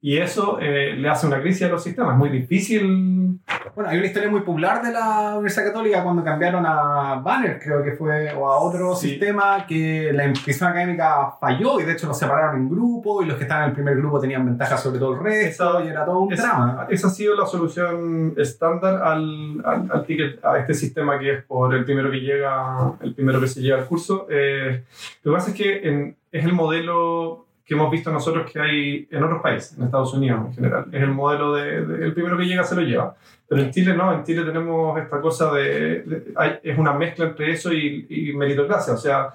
y 0.00 0.16
eso 0.16 0.58
eh, 0.60 0.94
le 0.96 1.08
hace 1.08 1.26
una 1.26 1.40
crisis 1.40 1.62
a 1.62 1.68
los 1.68 1.82
sistemas. 1.82 2.12
Es 2.12 2.18
muy 2.18 2.30
difícil. 2.30 3.27
Bueno, 3.74 3.90
hay 3.90 3.98
una 3.98 4.06
historia 4.06 4.28
muy 4.28 4.40
popular 4.40 4.82
de 4.82 4.92
la 4.92 5.34
Universidad 5.34 5.66
Católica 5.66 6.02
cuando 6.02 6.24
cambiaron 6.24 6.66
a 6.66 7.20
Banner, 7.22 7.60
creo 7.62 7.82
que 7.82 7.92
fue, 7.92 8.32
o 8.32 8.50
a 8.50 8.58
otro 8.58 8.94
sistema 8.96 9.64
que 9.66 10.12
la 10.12 10.26
inscripción 10.26 10.70
académica 10.70 11.32
falló 11.40 11.80
y 11.80 11.84
de 11.84 11.92
hecho 11.92 12.08
los 12.08 12.18
separaron 12.18 12.56
en 12.56 12.68
grupo 12.68 13.22
y 13.22 13.26
los 13.26 13.36
que 13.36 13.44
estaban 13.44 13.64
en 13.64 13.68
el 13.70 13.74
primer 13.74 13.96
grupo 13.96 14.20
tenían 14.20 14.44
ventaja 14.44 14.76
sobre 14.76 14.98
todo 14.98 15.14
el 15.14 15.20
resto 15.20 15.84
y 15.84 15.88
era 15.88 16.04
todo 16.04 16.20
un 16.20 16.34
drama. 16.34 16.86
Esa 16.90 17.06
ha 17.06 17.10
sido 17.10 17.36
la 17.36 17.46
solución 17.46 18.34
estándar 18.36 19.02
al, 19.02 19.62
al, 19.64 20.04
ticket, 20.04 20.44
a 20.44 20.58
este 20.58 20.74
sistema 20.74 21.18
que 21.18 21.34
es 21.34 21.44
por 21.44 21.74
el 21.74 21.84
primero 21.84 22.10
que 22.10 22.18
llega, 22.18 22.94
el 23.00 23.14
primero 23.14 23.40
que 23.40 23.46
se 23.46 23.60
llega 23.60 23.78
al 23.78 23.86
curso. 23.86 24.26
Eh, 24.30 24.82
lo 25.22 25.32
que 25.32 25.36
pasa 25.36 25.50
es 25.50 25.56
que 25.56 26.16
es 26.32 26.44
el 26.44 26.52
modelo 26.52 27.47
que 27.68 27.74
hemos 27.74 27.90
visto 27.90 28.10
nosotros 28.10 28.50
que 28.50 28.58
hay 28.58 29.08
en 29.10 29.22
otros 29.22 29.42
países, 29.42 29.76
en 29.76 29.84
Estados 29.84 30.14
Unidos 30.14 30.40
en 30.46 30.54
general. 30.54 30.86
Es 30.90 31.02
el 31.02 31.10
modelo 31.10 31.52
de, 31.52 31.76
el 32.06 32.14
primero 32.14 32.38
que 32.38 32.46
llega 32.46 32.64
se 32.64 32.74
lo 32.74 32.80
lleva. 32.80 33.14
Pero 33.46 33.60
en 33.60 33.70
Chile 33.70 33.94
no, 33.94 34.10
en 34.10 34.24
Chile 34.24 34.42
tenemos 34.42 34.98
esta 34.98 35.20
cosa 35.20 35.52
de, 35.52 36.32
es 36.62 36.78
una 36.78 36.94
mezcla 36.94 37.26
entre 37.26 37.52
eso 37.52 37.70
y, 37.70 38.06
y 38.08 38.32
meritocracia. 38.32 38.94
O 38.94 38.96
sea, 38.96 39.28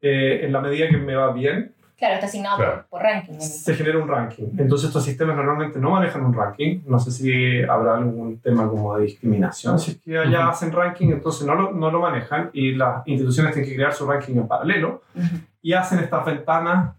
eh, 0.00 0.42
en 0.44 0.52
la 0.52 0.60
medida 0.60 0.88
que 0.88 0.96
me 0.96 1.16
va 1.16 1.32
bien, 1.32 1.74
Claro, 1.98 2.14
está 2.14 2.26
asignado 2.26 2.84
Por, 2.90 3.00
ranking. 3.00 3.38
Se 3.38 3.74
genera 3.76 3.98
un 3.98 4.08
ranking. 4.08 4.46
Entonces 4.58 4.88
estos 4.88 5.04
sistemas 5.04 5.36
normalmente 5.36 5.78
no 5.78 5.90
manejan 5.90 6.24
un 6.24 6.34
ranking. 6.34 6.80
No 6.84 6.98
sé 6.98 7.12
si 7.12 7.62
habrá 7.62 7.96
algún 7.96 8.40
tema 8.40 8.68
como 8.68 8.96
de 8.96 9.04
discriminación. 9.04 9.78
Si 9.78 9.92
es 9.92 9.98
que 9.98 10.18
allá 10.18 10.48
hacen 10.48 10.72
ranking, 10.72 11.10
entonces 11.10 11.46
no 11.46 11.54
lo, 11.54 11.70
no 11.70 11.92
lo 11.92 12.00
manejan 12.00 12.50
y 12.52 12.74
las 12.74 13.06
instituciones 13.06 13.52
tienen 13.52 13.70
que 13.70 13.76
crear 13.76 13.92
su 13.92 14.04
ranking 14.04 14.34
en 14.34 14.48
paralelo 14.48 15.02
y 15.62 15.74
hacen 15.74 16.00
estas 16.00 16.26
ventanas 16.26 16.96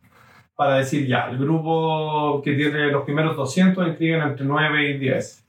para 0.55 0.77
decir 0.77 1.07
ya, 1.07 1.29
el 1.29 1.38
grupo 1.38 2.41
que 2.43 2.53
tiene 2.53 2.91
los 2.91 3.03
primeros 3.03 3.36
200 3.36 3.88
inscriben 3.88 4.22
entre 4.22 4.45
9 4.45 4.89
y 4.91 4.98
10. 4.98 5.39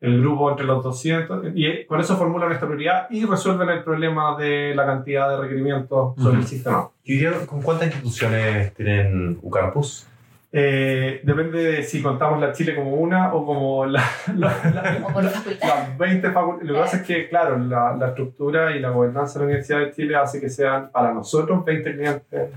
El 0.00 0.20
grupo 0.20 0.50
entre 0.50 0.66
los 0.66 0.82
200, 0.82 1.52
y 1.54 1.84
con 1.84 2.00
eso 2.00 2.16
formulan 2.16 2.50
esta 2.50 2.66
prioridad 2.66 3.06
y 3.08 3.24
resuelven 3.24 3.68
el 3.68 3.84
problema 3.84 4.36
de 4.36 4.74
la 4.74 4.84
cantidad 4.84 5.30
de 5.30 5.36
requerimientos 5.36 6.16
sobre 6.20 6.38
el 6.38 6.46
sistema. 6.46 6.88
¿Y 7.04 7.24
con 7.46 7.62
cuántas 7.62 7.86
instituciones 7.86 8.74
tienen 8.74 9.38
UCampus? 9.42 10.08
Eh, 10.50 11.20
depende 11.22 11.62
de 11.62 11.82
si 11.82 12.02
contamos 12.02 12.40
la 12.40 12.52
Chile 12.52 12.74
como 12.74 12.94
una 12.94 13.34
o 13.34 13.44
como 13.44 13.86
la, 13.86 14.02
o 15.04 15.12
por 15.12 15.24
facultad. 15.28 15.68
las 15.68 15.98
20 15.98 16.30
facultades. 16.30 16.68
Lo 16.68 16.74
que 16.74 16.80
pasa 16.80 16.96
es 16.96 17.02
que, 17.02 17.28
claro, 17.28 17.58
la, 17.58 17.94
la, 17.96 18.08
estructura 18.08 18.74
y 18.74 18.80
la 18.80 18.90
gobernanza 18.90 19.34
de 19.34 19.40
la 19.40 19.44
Universidad 19.44 19.80
de 19.80 19.92
Chile 19.92 20.16
hace 20.16 20.40
que 20.40 20.48
sean 20.48 20.90
para 20.90 21.12
nosotros 21.12 21.64
20 21.64 21.94
clientes 21.94 22.50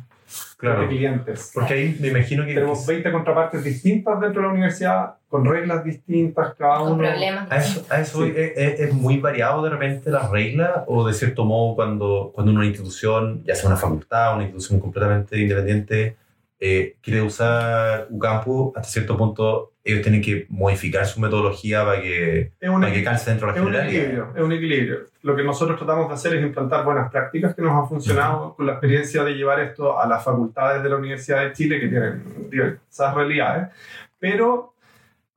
claro. 0.60 0.82
de 0.82 0.88
clientes. 0.90 1.52
Porque 1.54 1.74
ahí 1.74 1.98
me 2.00 2.10
imagino 2.10 2.46
que 2.46 2.54
tenemos 2.54 2.86
20 2.86 3.12
contrapartes 3.12 3.64
distintas 3.64 4.20
dentro 4.20 4.42
de 4.42 4.48
la 4.48 4.54
universidad, 4.54 5.14
con 5.30 5.46
reglas 5.46 5.84
distintas, 5.84 6.54
cada 6.56 6.80
con 6.80 6.94
uno. 6.94 6.98
Problemas 7.08 7.52
a 7.52 7.58
eso, 7.58 7.86
a 7.90 8.00
eso 8.02 8.24
Sí. 8.26 8.34
¿es, 8.36 8.52
es- 8.58 8.80
es 8.82 8.94
muy 8.94 9.18
variado 9.18 9.64
de 9.64 9.70
repente 9.70 10.10
las 10.12 10.30
reglas 10.30 10.84
o 10.88 11.08
de 11.08 11.14
cierto 11.14 11.46
modo 11.46 11.76
cuando, 11.76 12.32
cuando 12.34 12.52
una 12.52 12.66
institución, 12.66 13.42
ya 13.46 13.56
sea 13.56 13.68
una 13.70 13.78
facultad, 13.78 14.34
una 14.36 14.44
institución 14.44 14.80
completamente 14.80 15.40
independiente, 15.40 16.16
eh, 16.60 16.98
quiere 17.02 17.22
usar 17.22 18.08
UCampus, 18.10 18.74
hasta 18.76 18.90
cierto 18.90 19.16
punto 19.18 19.72
ellos 19.84 20.02
tienen 20.02 20.22
que 20.22 20.46
modificar 20.50 21.06
su 21.08 21.20
metodología 21.22 21.84
para 21.86 22.02
que, 22.02 22.52
Es 22.60 22.70
un, 22.70 22.82
para 22.82 22.94
que 22.94 23.04
calce 23.04 23.30
dentro 23.32 23.48
de 23.48 23.54
es 23.54 23.58
la 23.58 23.64
un 23.66 23.72
generalidad. 23.72 24.02
equilibrio, 24.04 24.34
es 24.36 24.44
un 24.44 24.52
equilibrio. 24.52 24.98
Lo 25.24 25.36
que 25.36 25.44
nosotros 25.44 25.78
tratamos 25.78 26.08
de 26.10 26.14
hacer 26.14 26.36
es 26.36 26.44
implantar 26.44 26.84
buenas 26.86 27.10
prácticas 27.10 27.56
que 27.56 27.62
nos 27.62 27.72
han 27.74 27.88
funcionado 27.88 28.56
con 28.56 28.66
la 28.68 28.74
experiencia 28.74 29.24
de 29.24 29.34
llevar 29.34 29.60
esto 29.62 30.00
a 30.00 30.06
las 30.08 30.24
facultades 30.24 30.84
de 30.84 30.90
la 30.90 30.98
Universidad 30.98 31.44
de 31.44 31.54
Chile 31.54 31.80
que 31.80 31.88
tienen 31.88 32.50
diversas 32.50 33.16
realidades, 33.16 33.70
pero 34.20 34.74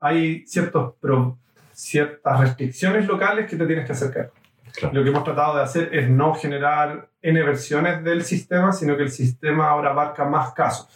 hay 0.01 0.45
ciertos 0.47 0.95
pro- 1.01 1.39
ciertas 1.73 2.41
restricciones 2.41 3.07
locales 3.07 3.49
que 3.49 3.57
te 3.57 3.67
tienes 3.67 3.87
que 3.87 3.93
acercar. 3.93 4.31
Claro. 4.75 4.95
Lo 4.95 5.03
que 5.05 5.11
hemos 5.11 5.25
tratado 5.25 5.57
de 5.57 5.63
hacer 5.63 5.89
es 5.95 6.09
no 6.11 6.35
generar 6.35 7.09
N 7.23 7.43
versiones 7.43 8.03
del 8.03 8.25
sistema, 8.25 8.73
sino 8.73 8.97
que 8.97 9.05
el 9.05 9.11
sistema 9.11 9.71
ahora 9.71 9.91
abarca 9.91 10.25
más 10.25 10.53
casos. 10.53 10.89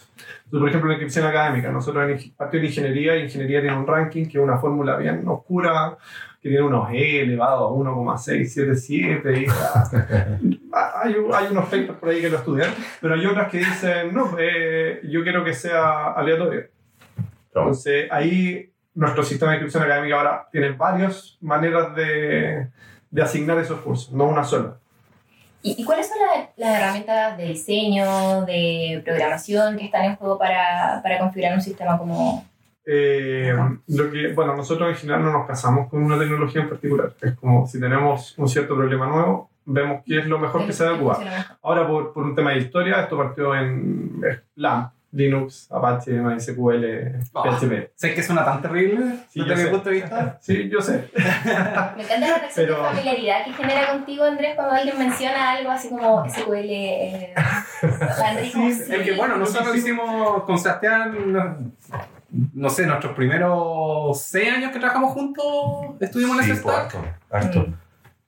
Entonces, 0.45 0.59
por 0.59 0.69
ejemplo, 0.69 0.91
en 0.91 0.97
la 0.97 1.03
inscripción 1.03 1.25
académica, 1.25 1.71
nosotros 1.71 2.09
en 2.09 2.31
partido 2.31 2.61
de 2.61 2.67
ingeniería, 2.67 3.17
ingeniería 3.17 3.61
tiene 3.61 3.77
un 3.77 3.87
ranking 3.87 4.25
que 4.25 4.37
es 4.37 4.43
una 4.43 4.57
fórmula 4.57 4.97
bien 4.97 5.27
oscura, 5.27 5.97
que 6.41 6.49
tiene 6.49 6.63
unos 6.63 6.89
E 6.91 7.21
elevado 7.21 7.67
a 7.67 7.71
1,677. 7.71 9.41
Y, 9.41 9.45
hay, 10.73 11.15
hay 11.33 11.47
unos 11.51 11.65
papers 11.65 11.97
por 11.99 12.09
ahí 12.09 12.21
que 12.21 12.29
lo 12.29 12.37
estudian, 12.37 12.73
pero 13.01 13.13
hay 13.13 13.25
otras 13.25 13.49
que 13.49 13.59
dicen, 13.59 14.13
no, 14.13 14.35
eh, 14.37 15.01
yo 15.03 15.23
quiero 15.23 15.43
que 15.43 15.53
sea 15.53 16.11
aleatorio. 16.11 16.67
Entonces, 17.47 18.07
ahí 18.11 18.71
nuestro 18.93 19.23
sistema 19.23 19.51
de 19.51 19.57
inscripción 19.57 19.83
académica 19.83 20.17
ahora 20.17 20.47
tiene 20.51 20.71
varias 20.71 21.37
maneras 21.41 21.95
de, 21.95 22.67
de 23.11 23.21
asignar 23.21 23.57
esos 23.59 23.79
cursos, 23.81 24.11
no 24.13 24.25
una 24.25 24.43
sola. 24.43 24.77
¿Y, 25.61 25.81
y 25.81 25.83
cuáles 25.83 26.07
son 26.07 26.17
las, 26.19 26.49
las 26.55 26.79
herramientas 26.79 27.37
de 27.37 27.45
diseño, 27.45 28.45
de 28.45 29.01
programación 29.03 29.77
que 29.77 29.85
están 29.85 30.05
en 30.05 30.15
juego 30.15 30.37
para, 30.37 31.01
para 31.03 31.19
configurar 31.19 31.55
un 31.55 31.61
sistema 31.61 31.97
como... 31.97 32.45
Eh, 32.85 33.53
lo 33.87 34.11
que, 34.11 34.33
bueno, 34.33 34.55
nosotros 34.55 34.89
en 34.89 34.95
general 34.95 35.23
no 35.23 35.31
nos 35.31 35.45
casamos 35.45 35.89
con 35.89 36.01
una 36.03 36.17
tecnología 36.17 36.61
en 36.61 36.69
particular. 36.69 37.13
Es 37.21 37.33
como 37.33 37.67
si 37.67 37.81
tenemos 37.81 38.37
un 38.37 38.47
cierto 38.47 38.75
problema 38.75 39.07
nuevo, 39.07 39.49
vemos 39.65 40.03
qué 40.05 40.19
es 40.19 40.25
lo 40.25 40.39
mejor 40.39 40.65
que 40.65 40.71
se 40.71 40.85
adecua. 40.85 41.19
Ahora, 41.61 41.85
por, 41.85 42.13
por 42.13 42.23
un 42.23 42.33
tema 42.33 42.51
de 42.51 42.59
historia, 42.59 43.01
esto 43.01 43.17
partió 43.17 43.53
en 43.53 44.21
LAMP, 44.55 44.93
Linux, 45.17 45.67
Apache, 45.71 46.11
MySQL, 46.11 47.19
Ah. 47.33 47.43
PHP. 47.43 47.91
Sé 47.95 48.13
que 48.13 48.21
suena 48.23 48.45
tan 48.45 48.61
terrible 48.61 49.15
Sí, 49.29 49.39
desde 49.41 49.49
yo 49.49 49.55
mi 49.55 49.61
sé. 49.63 49.67
punto 49.69 49.89
de 49.89 49.95
vista. 49.95 50.37
Sí, 50.41 50.69
yo 50.69 50.79
sé. 50.81 51.09
Me 51.15 52.03
encanta 52.03 52.27
la 52.27 52.39
de 52.63 52.67
familiaridad 52.75 53.45
que 53.45 53.53
genera 53.53 53.91
contigo, 53.91 54.23
Andrés, 54.23 54.55
cuando 54.55 54.73
alguien 54.75 54.97
menciona 54.99 55.51
algo 55.51 55.71
así 55.71 55.89
como 55.89 56.23
SQL. 56.29 56.69
Eh, 56.69 57.33
Sí, 58.51 58.67
es 58.67 58.87
que 59.03 59.13
bueno, 59.15 59.37
nosotros 59.37 59.73
Sí, 59.73 59.79
sí. 59.81 59.87
hicimos 59.89 60.43
con 60.43 60.57
Sebastián, 60.57 61.31
no, 61.31 61.57
no 62.53 62.69
sé, 62.69 62.85
nuestros 62.85 63.13
primeros 63.13 64.19
seis 64.21 64.51
años 64.53 64.71
que 64.71 64.79
trabajamos 64.79 65.13
juntos, 65.13 65.45
estuvimos 65.99 66.37
en 66.39 66.43
Sí, 66.45 66.51
ese 66.51 66.61
pues, 66.61 66.75
stack. 66.75 66.95
harto, 66.95 67.09
harto. 67.29 67.59
Mm. 67.61 67.73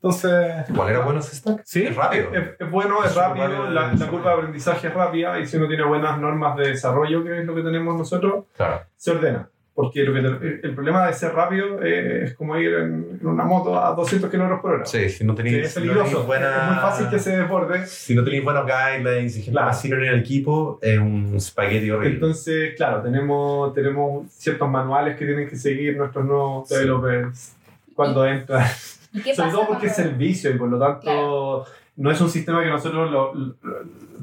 Entonces, 0.02 0.66
¿Cuál 0.74 0.90
era 0.92 1.00
bueno 1.02 1.20
ese 1.20 1.36
stack? 1.36 1.62
Sí. 1.66 1.84
Es 1.84 1.96
rápido. 1.96 2.34
Es, 2.34 2.44
es 2.58 2.72
bueno, 2.72 3.04
es 3.04 3.12
Súper 3.12 3.28
rápido, 3.28 3.46
rápido 3.48 3.70
la, 3.70 3.94
la 3.94 4.08
curva 4.08 4.32
de 4.32 4.38
aprendizaje 4.38 4.88
es 4.88 4.94
rápida 4.94 5.40
y 5.40 5.46
si 5.46 5.58
uno 5.58 5.68
tiene 5.68 5.84
buenas 5.84 6.18
normas 6.20 6.56
de 6.58 6.70
desarrollo, 6.70 7.24
que 7.24 7.40
es 7.40 7.46
lo 7.46 7.54
que 7.54 7.64
tenemos 7.64 7.98
nosotros, 7.98 8.46
Claro. 8.56 8.82
se 8.96 9.12
ordena. 9.12 9.50
Porque 9.76 10.04
lo 10.04 10.14
que 10.14 10.22
te- 10.22 10.68
el 10.68 10.74
problema 10.76 11.08
de 11.08 11.14
ser 11.14 11.34
rápido 11.34 11.82
eh, 11.82 12.24
es 12.26 12.34
como 12.36 12.58
ir 12.58 12.74
en, 12.74 13.18
en 13.22 13.28
una 13.28 13.44
moto 13.46 13.78
a 13.80 13.94
200 13.94 14.30
km 14.30 14.60
por 14.62 14.72
hora. 14.72 14.86
Sí, 14.86 15.10
si 15.10 15.24
no 15.26 15.34
Sí, 15.34 15.38
tenéis 15.38 15.56
es 15.68 15.74
si 15.74 15.80
no 15.80 15.84
peligroso. 15.86 16.10
tenéis 16.10 16.28
buena- 16.28 16.58
Es 16.58 16.64
muy 16.72 16.76
fácil 16.82 17.10
que 17.10 17.20
se 17.20 17.38
desborde. 17.38 17.86
Si 17.88 18.16
no 18.16 18.24
tenéis 18.26 18.44
buenos 18.44 18.66
guidelines 18.66 19.36
y 19.38 19.42
gente 19.42 19.52
Claro. 19.58 19.74
senior 19.74 20.04
en 20.04 20.14
el 20.14 20.20
equipo, 20.20 20.80
es 20.82 21.00
un 21.00 21.40
spaghetti 21.40 21.92
horrible. 21.92 22.16
Entonces, 22.16 22.74
claro, 22.76 23.02
tenemos, 23.02 23.74
tenemos 23.74 24.30
ciertos 24.32 24.70
manuales 24.70 25.18
que 25.18 25.26
tienen 25.26 25.48
que 25.48 25.56
seguir 25.56 25.96
nuestros 25.98 26.26
nuevos 26.26 26.68
Sí. 26.70 26.76
developers 26.76 27.56
cuando 27.96 28.26
entran. 28.26 28.66
¿Y 29.14 29.22
qué 29.22 29.34
Sobre 29.36 29.50
pasa 29.50 29.58
todo 29.60 29.68
porque 29.68 29.88
es 29.88 29.96
servicio 29.96 30.52
y 30.52 30.58
por 30.58 30.70
lo 30.70 30.78
tanto 30.80 31.02
Claro. 31.02 31.66
no 31.98 32.12
es 32.12 32.22
un 32.22 32.30
sistema 32.30 32.62
que 32.64 32.70
nosotros 32.70 33.10
lo, 33.12 33.34
lo, 33.34 33.56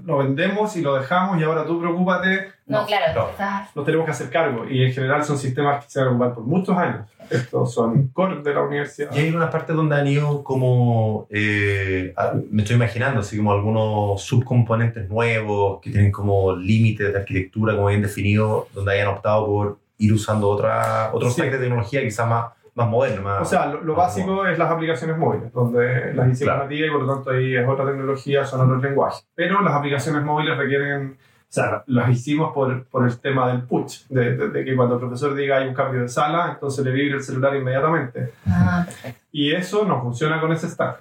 lo 0.04 0.18
vendemos 0.18 0.76
y 0.76 0.82
lo 0.82 0.94
dejamos 0.94 1.40
y 1.40 1.42
ahora 1.44 1.64
tú 1.66 1.80
preocúpate. 1.80 2.52
No, 2.66 2.84
claro, 2.86 3.12
no. 3.14 3.28
estás- 3.30 3.74
Nos 3.74 3.84
tenemos 3.84 4.04
que 4.06 4.12
hacer 4.12 4.30
cargo 4.30 4.64
y 4.68 4.84
en 4.84 4.92
general 4.92 5.24
son 5.24 5.38
sistemas 5.38 5.84
que 5.84 5.90
se 5.90 5.98
van 6.00 6.08
a 6.08 6.10
ocupar 6.12 6.34
por 6.34 6.44
muchos 6.44 6.76
años. 6.76 7.06
Estos 7.28 7.74
son 7.74 8.08
core 8.08 8.40
de 8.42 8.54
la 8.54 8.62
universidad. 8.62 9.10
Y 9.12 9.18
hay 9.18 9.30
unas 9.34 9.50
partes 9.50 9.74
donde 9.74 9.96
han 9.96 10.06
ido 10.06 10.44
como, 10.44 11.26
eh, 11.30 12.14
me 12.50 12.62
estoy 12.62 12.76
imaginando, 12.76 13.20
así 13.20 13.36
como 13.36 13.52
algunos 13.52 14.22
subcomponentes 14.22 15.08
nuevos 15.08 15.80
que 15.80 15.90
tienen 15.90 16.12
como 16.12 16.54
límites 16.54 17.12
de 17.12 17.18
arquitectura 17.18 17.74
como 17.74 17.88
bien 17.88 18.02
definido, 18.02 18.68
donde 18.72 18.92
hayan 18.92 19.08
optado 19.08 19.44
por 19.46 19.78
ir 19.98 20.12
usando 20.12 20.48
otra, 20.48 21.10
otro 21.12 21.28
Sí. 21.30 21.34
stack 21.40 21.50
de 21.52 21.58
tecnología 21.58 22.00
quizás 22.02 22.28
más, 22.28 22.52
más 22.76 22.88
moderno. 22.88 23.22
Más, 23.22 23.42
O 23.42 23.44
sea, 23.44 23.66
lo, 23.66 23.80
lo 23.82 23.94
básico 23.96 24.46
es 24.46 24.56
las 24.58 24.70
aplicaciones 24.70 25.16
móviles, 25.18 25.52
donde 25.52 26.12
las 26.14 26.28
hicimos 26.28 26.52
Claro. 26.52 26.62
nativas 26.64 26.88
y 26.88 26.92
por 26.92 27.02
lo 27.02 27.14
tanto 27.14 27.30
ahí 27.30 27.56
es 27.56 27.66
otra 27.68 27.86
tecnología, 27.86 28.44
son 28.44 28.60
otros 28.60 28.80
lenguajes. 28.82 29.26
Pero 29.34 29.60
las 29.62 29.74
aplicaciones 29.74 30.22
móviles 30.22 30.56
requieren, 30.56 31.16
o 31.18 31.46
sea, 31.48 31.82
las 31.86 32.10
hicimos 32.10 32.52
por, 32.52 32.84
por 32.84 33.04
el 33.06 33.18
tema 33.18 33.48
del 33.48 33.62
push, 33.62 34.02
de, 34.10 34.36
de- 34.36 34.48
de 34.50 34.64
que 34.64 34.76
cuando 34.76 34.94
el 34.96 35.00
profesor 35.00 35.34
diga 35.34 35.56
hay 35.58 35.68
un 35.68 35.74
cambio 35.74 36.02
de 36.02 36.08
sala, 36.08 36.50
entonces 36.52 36.84
le 36.84 36.90
vibre 36.92 37.16
el 37.16 37.22
celular 37.22 37.56
inmediatamente. 37.56 38.32
Ah. 38.46 38.86
Y 39.32 39.52
eso 39.54 39.84
no 39.84 40.00
funciona 40.02 40.40
con 40.40 40.52
ese 40.52 40.68
stack. 40.68 41.00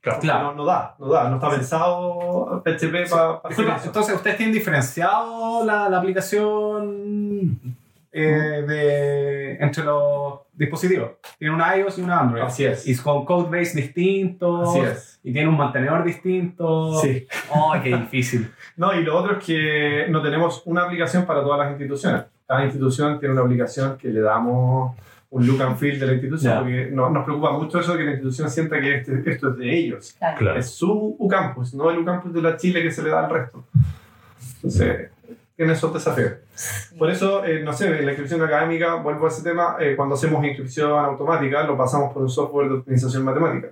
Claro. 0.00 0.18
Claro. 0.20 0.42
No, 0.48 0.54
no 0.54 0.64
da, 0.64 0.94
no 0.98 1.06
da, 1.08 1.28
no 1.28 1.36
está 1.36 1.48
pensado 1.50 2.60
PHP 2.64 3.08
para 3.08 3.40
eso. 3.50 3.62
entonces, 3.84 4.14
¿ustedes 4.16 4.36
tienen 4.36 4.52
diferenciado 4.52 5.64
la, 5.64 5.88
la 5.88 5.98
aplicación 5.98 7.76
eh, 8.10 8.64
de, 8.66 9.56
entre 9.56 9.84
los 9.84 10.40
dispositivos? 10.52 11.12
Tiene 11.38 11.54
un 11.54 11.60
iOS 11.60 11.98
y 11.98 12.02
un 12.02 12.10
Android. 12.10 12.42
Así 12.42 12.64
es. 12.64 12.86
Y 12.86 12.96
con 12.96 13.24
codebase 13.24 13.80
distintos. 13.80 14.68
Así 14.68 14.78
es. 14.80 15.20
Y 15.24 15.32
tiene 15.32 15.48
un 15.48 15.56
mantenedor 15.56 16.04
distinto. 16.04 16.98
Sí. 17.00 17.26
¡Ay, 17.72 17.80
qué 17.82 17.96
difícil! 17.96 18.50
No, 18.76 18.92
y 18.94 19.02
lo 19.04 19.16
otro 19.16 19.38
es 19.38 19.44
que 19.44 20.06
no 20.10 20.20
tenemos 20.22 20.62
una 20.66 20.82
aplicación 20.84 21.24
para 21.26 21.42
todas 21.42 21.58
las 21.60 21.70
instituciones. 21.70 22.22
Cada 22.46 22.64
institución 22.64 23.18
tiene 23.20 23.34
una 23.34 23.42
aplicación 23.42 23.96
que 23.96 24.08
le 24.08 24.20
damos 24.20 24.96
un 25.30 25.46
look 25.46 25.62
and 25.62 25.78
feel 25.78 25.98
de 25.98 26.06
la 26.06 26.12
institución, 26.12 26.52
Ya. 26.52 26.60
porque 26.60 26.90
no- 26.92 27.08
nos 27.08 27.24
preocupa 27.24 27.52
mucho 27.52 27.80
eso 27.80 27.92
de 27.92 27.98
que 28.00 28.04
la 28.04 28.10
institución 28.10 28.50
sienta 28.50 28.78
que 28.80 28.96
este- 28.96 29.22
esto 29.30 29.50
es 29.52 29.56
de 29.56 29.78
ellos. 29.78 30.14
Claro. 30.18 30.38
Claro. 30.38 30.58
Es 30.58 30.70
su 30.74 31.16
UCampus, 31.18 31.72
no 31.72 31.90
el 31.90 31.98
UCampus 32.00 32.34
de 32.34 32.42
la 32.42 32.56
Chile 32.58 32.82
que 32.82 32.90
se 32.90 33.02
le 33.02 33.08
da 33.10 33.24
al 33.24 33.30
resto. 33.30 33.64
Entonces, 34.56 35.10
tiene 35.56 35.72
esos 35.74 35.92
desafíos. 35.92 36.32
Por 36.98 37.10
eso, 37.10 37.44
eh, 37.44 37.62
no 37.62 37.72
sé, 37.72 37.86
en 37.86 38.04
la 38.06 38.12
inscripción 38.12 38.42
académica, 38.42 38.94
vuelvo 38.96 39.26
a 39.26 39.28
ese 39.28 39.42
tema, 39.42 39.76
eh, 39.80 39.94
cuando 39.96 40.14
hacemos 40.14 40.44
inscripción 40.44 40.90
automática, 40.92 41.62
lo 41.64 41.76
pasamos 41.76 42.12
por 42.12 42.22
un 42.22 42.28
software 42.30 42.68
de 42.68 42.74
optimización 42.76 43.24
matemática. 43.24 43.68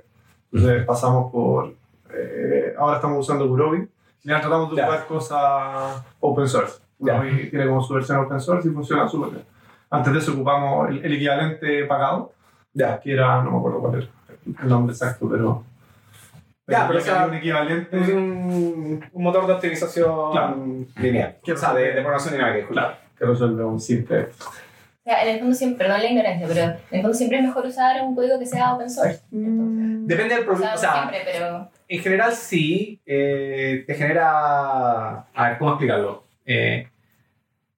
Entonces, 0.53 0.85
pasamos 0.85 1.31
por... 1.33 1.75
eh, 2.13 2.75
ahora 2.79 2.97
estamos 2.97 3.19
usando 3.19 3.49
Gurobi. 3.49 3.89
Ya 4.23 4.41
tratamos 4.41 4.71
de 4.71 4.77
Ya. 4.77 4.85
ocupar 4.85 5.07
cosas 5.07 6.03
open 6.21 6.47
source. 6.49 6.81
Gurobi 6.99 7.49
tiene 7.51 7.67
como 7.67 7.83
su 7.83 7.95
versión 7.95 8.19
open 8.19 8.41
source 8.41 8.69
y 8.69 8.73
funciona 8.73 9.09
súper 9.09 9.31
bien. 9.31 9.45
Antes 9.91 10.13
de 10.13 10.19
eso 10.19 10.33
ocupamos 10.33 10.91
el, 10.91 11.05
el 11.05 11.13
equivalente 11.15 11.85
pagado, 11.87 12.33
Ya. 12.75 13.01
que 13.01 13.13
era, 13.13 13.43
no 13.43 13.53
me 13.53 13.59
acuerdo 13.59 13.81
cuál 13.81 13.95
era 13.95 14.07
el 14.63 14.69
nombre 14.69 14.93
exacto, 14.93 15.29
pero... 15.31 15.65
Ya, 16.71 16.87
pero 16.87 16.99
ya 16.99 17.03
o 17.03 17.05
sea, 17.05 17.23
que 17.25 17.29
un 17.31 17.35
equivalente... 17.37 18.00
Es 18.00 18.09
un, 18.09 19.05
un 19.12 19.23
motor 19.23 19.47
de 19.47 19.53
optimización 19.55 20.33
Claro. 20.33 20.57
lineal. 20.97 21.37
O 21.53 21.57
sea, 21.57 21.75
de, 21.75 21.83
de 21.85 21.93
programación 21.95 22.35
dinámica. 22.35 22.69
Claro, 22.69 22.95
que 23.19 23.25
resuelve 23.27 23.65
un 23.65 23.81
simple... 23.81 24.29
O 25.03 25.03
sea, 25.03 25.23
en 25.25 25.29
el 25.31 25.39
fondo 25.41 25.55
siempre, 25.55 25.87
perdón 25.87 26.03
la 26.03 26.09
ignorancia, 26.11 26.47
pero 26.47 26.61
en 26.62 26.77
el 26.91 27.00
fondo 27.03 27.15
siempre 27.15 27.39
es 27.39 27.45
mejor 27.45 27.67
usar 27.67 28.03
un 28.03 28.15
código 28.15 28.39
que 28.39 28.45
sea 28.47 28.75
open 28.75 28.91
source. 28.91 29.21
Entonces, 29.33 30.07
Depende 30.09 30.35
del 30.35 30.45
o 30.45 30.47
problema. 30.47 30.77
sea, 30.77 30.91
O 30.91 30.95
no 30.97 31.00
sea, 31.03 31.11
siempre, 31.11 31.33
pero 31.33 31.71
en 31.89 32.00
general 32.03 32.33
sí, 32.33 33.00
eh, 33.07 33.85
te 33.87 33.95
genera... 33.95 35.21
A 35.35 35.49
ver, 35.49 35.59
¿cómo 35.59 35.71
explicarlo? 35.73 36.25
Eh, 36.45 36.87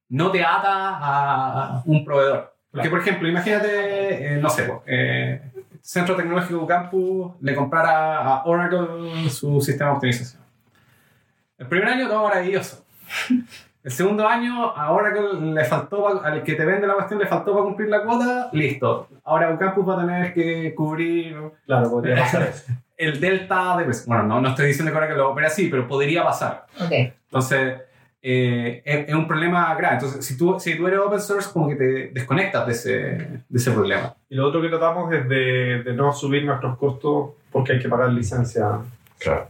no 0.08 0.30
te 0.32 0.42
ata 0.42 0.98
a 1.00 1.82
un 1.86 2.04
proveedor. 2.04 2.52
Porque, 2.72 2.90
por 2.90 2.98
ejemplo, 3.00 3.28
imagínate, 3.28 4.34
eh, 4.34 4.38
no 4.38 4.48
sé, 4.50 4.66
eh, 4.86 5.40
Centro 5.82 6.14
Tecnológico 6.16 6.66
Campus 6.66 7.32
le 7.40 7.54
comprara 7.54 8.18
a 8.18 8.44
Oracle 8.44 9.28
su 9.28 9.60
sistema 9.60 9.90
de 9.90 9.96
optimización. 9.96 10.42
El 11.58 11.66
primer 11.66 11.88
año 11.88 12.08
todo 12.08 12.24
maravilloso. 12.24 12.84
El 13.84 13.90
segundo 13.90 14.28
año, 14.28 14.70
a 14.76 14.92
Oracle 14.92 15.52
le 15.52 15.64
faltó, 15.64 16.24
al 16.24 16.44
que 16.44 16.54
te 16.54 16.64
vende 16.64 16.86
la 16.86 16.94
cuestión 16.94 17.18
le 17.18 17.26
faltó 17.26 17.52
para 17.52 17.64
cumplir 17.64 17.88
la 17.88 18.04
cuota, 18.04 18.48
listo. 18.52 19.08
Ahora 19.24 19.58
Campus 19.58 19.88
va 19.88 19.94
a 19.96 20.06
tener 20.06 20.32
que 20.32 20.72
cubrir 20.74 21.36
Claro, 21.66 21.90
podría 21.90 22.16
pasar 22.16 22.42
eso. 22.42 22.72
el 22.96 23.20
delta 23.20 23.76
de. 23.78 23.92
Bueno, 24.06 24.22
no, 24.22 24.40
no 24.40 24.50
estoy 24.50 24.68
diciendo 24.68 24.92
que 24.92 24.98
Oracle 24.98 25.16
lo 25.16 25.30
opera 25.30 25.48
así, 25.48 25.68
pero 25.68 25.88
podría 25.88 26.22
pasar. 26.22 26.66
Ok. 26.80 26.92
Entonces, 26.92 27.80
eh, 28.22 28.82
es, 28.84 29.08
es 29.08 29.14
un 29.14 29.26
problema 29.26 29.74
grave. 29.74 29.94
Entonces, 29.96 30.24
si 30.24 30.36
tú, 30.36 30.58
si 30.60 30.76
tú 30.76 30.86
eres 30.86 31.00
open 31.00 31.20
source, 31.20 31.50
como 31.52 31.68
que 31.68 31.76
te 31.76 32.08
desconectas 32.12 32.66
de 32.66 32.72
ese, 32.72 32.90
de 33.48 33.58
ese 33.58 33.72
problema. 33.72 34.14
Y 34.28 34.36
lo 34.36 34.46
otro 34.46 34.62
que 34.62 34.68
tratamos 34.68 35.12
es 35.12 35.28
de, 35.28 35.82
de 35.82 35.92
no 35.92 36.12
subir 36.12 36.44
nuestros 36.44 36.78
costos 36.78 37.30
porque 37.50 37.72
hay 37.72 37.80
que 37.80 37.88
pagar 37.88 38.10
licencia. 38.10 38.78
Claro. 39.18 39.48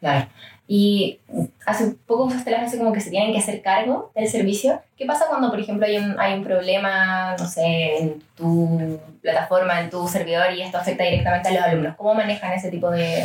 Claro. 0.00 0.28
Y 0.66 1.20
hace 1.66 1.94
poco 2.06 2.24
usaste 2.24 2.50
la 2.50 2.60
frase 2.60 2.78
como 2.78 2.92
que 2.92 3.00
se 3.00 3.10
tienen 3.10 3.32
que 3.32 3.38
hacer 3.38 3.60
cargo 3.60 4.12
del 4.14 4.28
servicio. 4.28 4.80
¿Qué 4.96 5.04
pasa 5.04 5.26
cuando, 5.28 5.50
por 5.50 5.60
ejemplo, 5.60 5.84
hay 5.84 5.98
un, 5.98 6.18
hay 6.18 6.38
un 6.38 6.44
problema, 6.44 7.36
no 7.38 7.46
sé, 7.46 7.98
en 7.98 8.22
tu 8.34 8.98
plataforma, 9.20 9.80
en 9.80 9.90
tu 9.90 10.08
servidor 10.08 10.52
y 10.54 10.62
esto 10.62 10.78
afecta 10.78 11.04
directamente 11.04 11.50
a 11.50 11.52
los 11.52 11.62
alumnos? 11.62 11.96
¿Cómo 11.96 12.14
manejan 12.14 12.52
ese 12.52 12.70
tipo 12.70 12.90
de... 12.90 13.24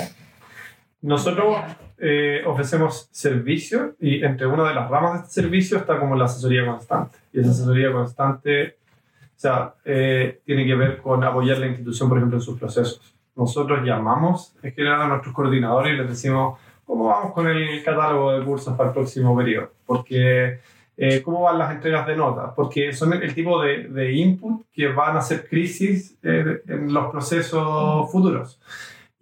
Nosotros 1.02 1.56
eh, 2.02 2.44
ofrecemos 2.46 3.10
servicio 3.12 3.96
y 4.00 4.24
entre 4.24 4.48
una 4.48 4.68
de 4.68 4.74
las 4.74 4.90
ramas 4.90 5.14
de 5.14 5.18
este 5.20 5.42
servicio 5.42 5.78
está 5.78 6.00
como 6.00 6.16
la 6.16 6.26
asesoría 6.26 6.66
constante. 6.66 7.18
Y 7.34 7.42
esa 7.42 7.52
asesoría 7.52 7.92
constante, 7.92 8.78
o 9.22 9.40
sea, 9.40 9.74
eh, 9.84 10.40
tiene 10.46 10.66
que 10.66 10.76
ver 10.76 10.98
con 10.98 11.24
apoyar 11.24 11.58
la 11.58 11.68
institución, 11.68 12.08
por 12.08 12.18
ejemplo, 12.18 12.38
en 12.38 12.42
sus 12.42 12.58
procesos. 12.58 13.16
Nosotros 13.36 13.82
llamamos 13.84 14.56
en 14.64 14.74
general 14.74 15.02
a 15.02 15.08
nuestros 15.08 15.34
coordinadores 15.34 15.94
y 15.94 15.98
les 15.98 16.10
decimos, 16.10 16.60
¿cómo 16.86 17.06
vamos 17.06 17.34
con 17.34 17.48
el 17.48 17.84
catálogo 17.84 18.32
de 18.32 18.46
cursos 18.46 18.76
para 18.76 18.90
el 18.90 18.94
próximo 18.94 19.36
periodo? 19.36 19.72
Porque, 19.86 20.60
eh, 20.98 21.22
¿cómo 21.22 21.42
van 21.42 21.58
las 21.58 21.72
entregas 21.72 22.08
de 22.08 22.16
notas? 22.16 22.52
Porque 22.56 22.94
son 22.94 23.14
el, 23.14 23.24
el 23.24 23.34
tipo 23.34 23.62
de, 23.62 23.90
de 23.90 24.12
input 24.14 24.64
que 24.72 24.88
van 24.88 25.16
a 25.16 25.20
hacer 25.20 25.48
crisis 25.48 26.18
eh, 26.24 26.62
en 26.68 26.94
los 26.94 27.12
procesos 27.12 28.12
futuros. 28.12 28.60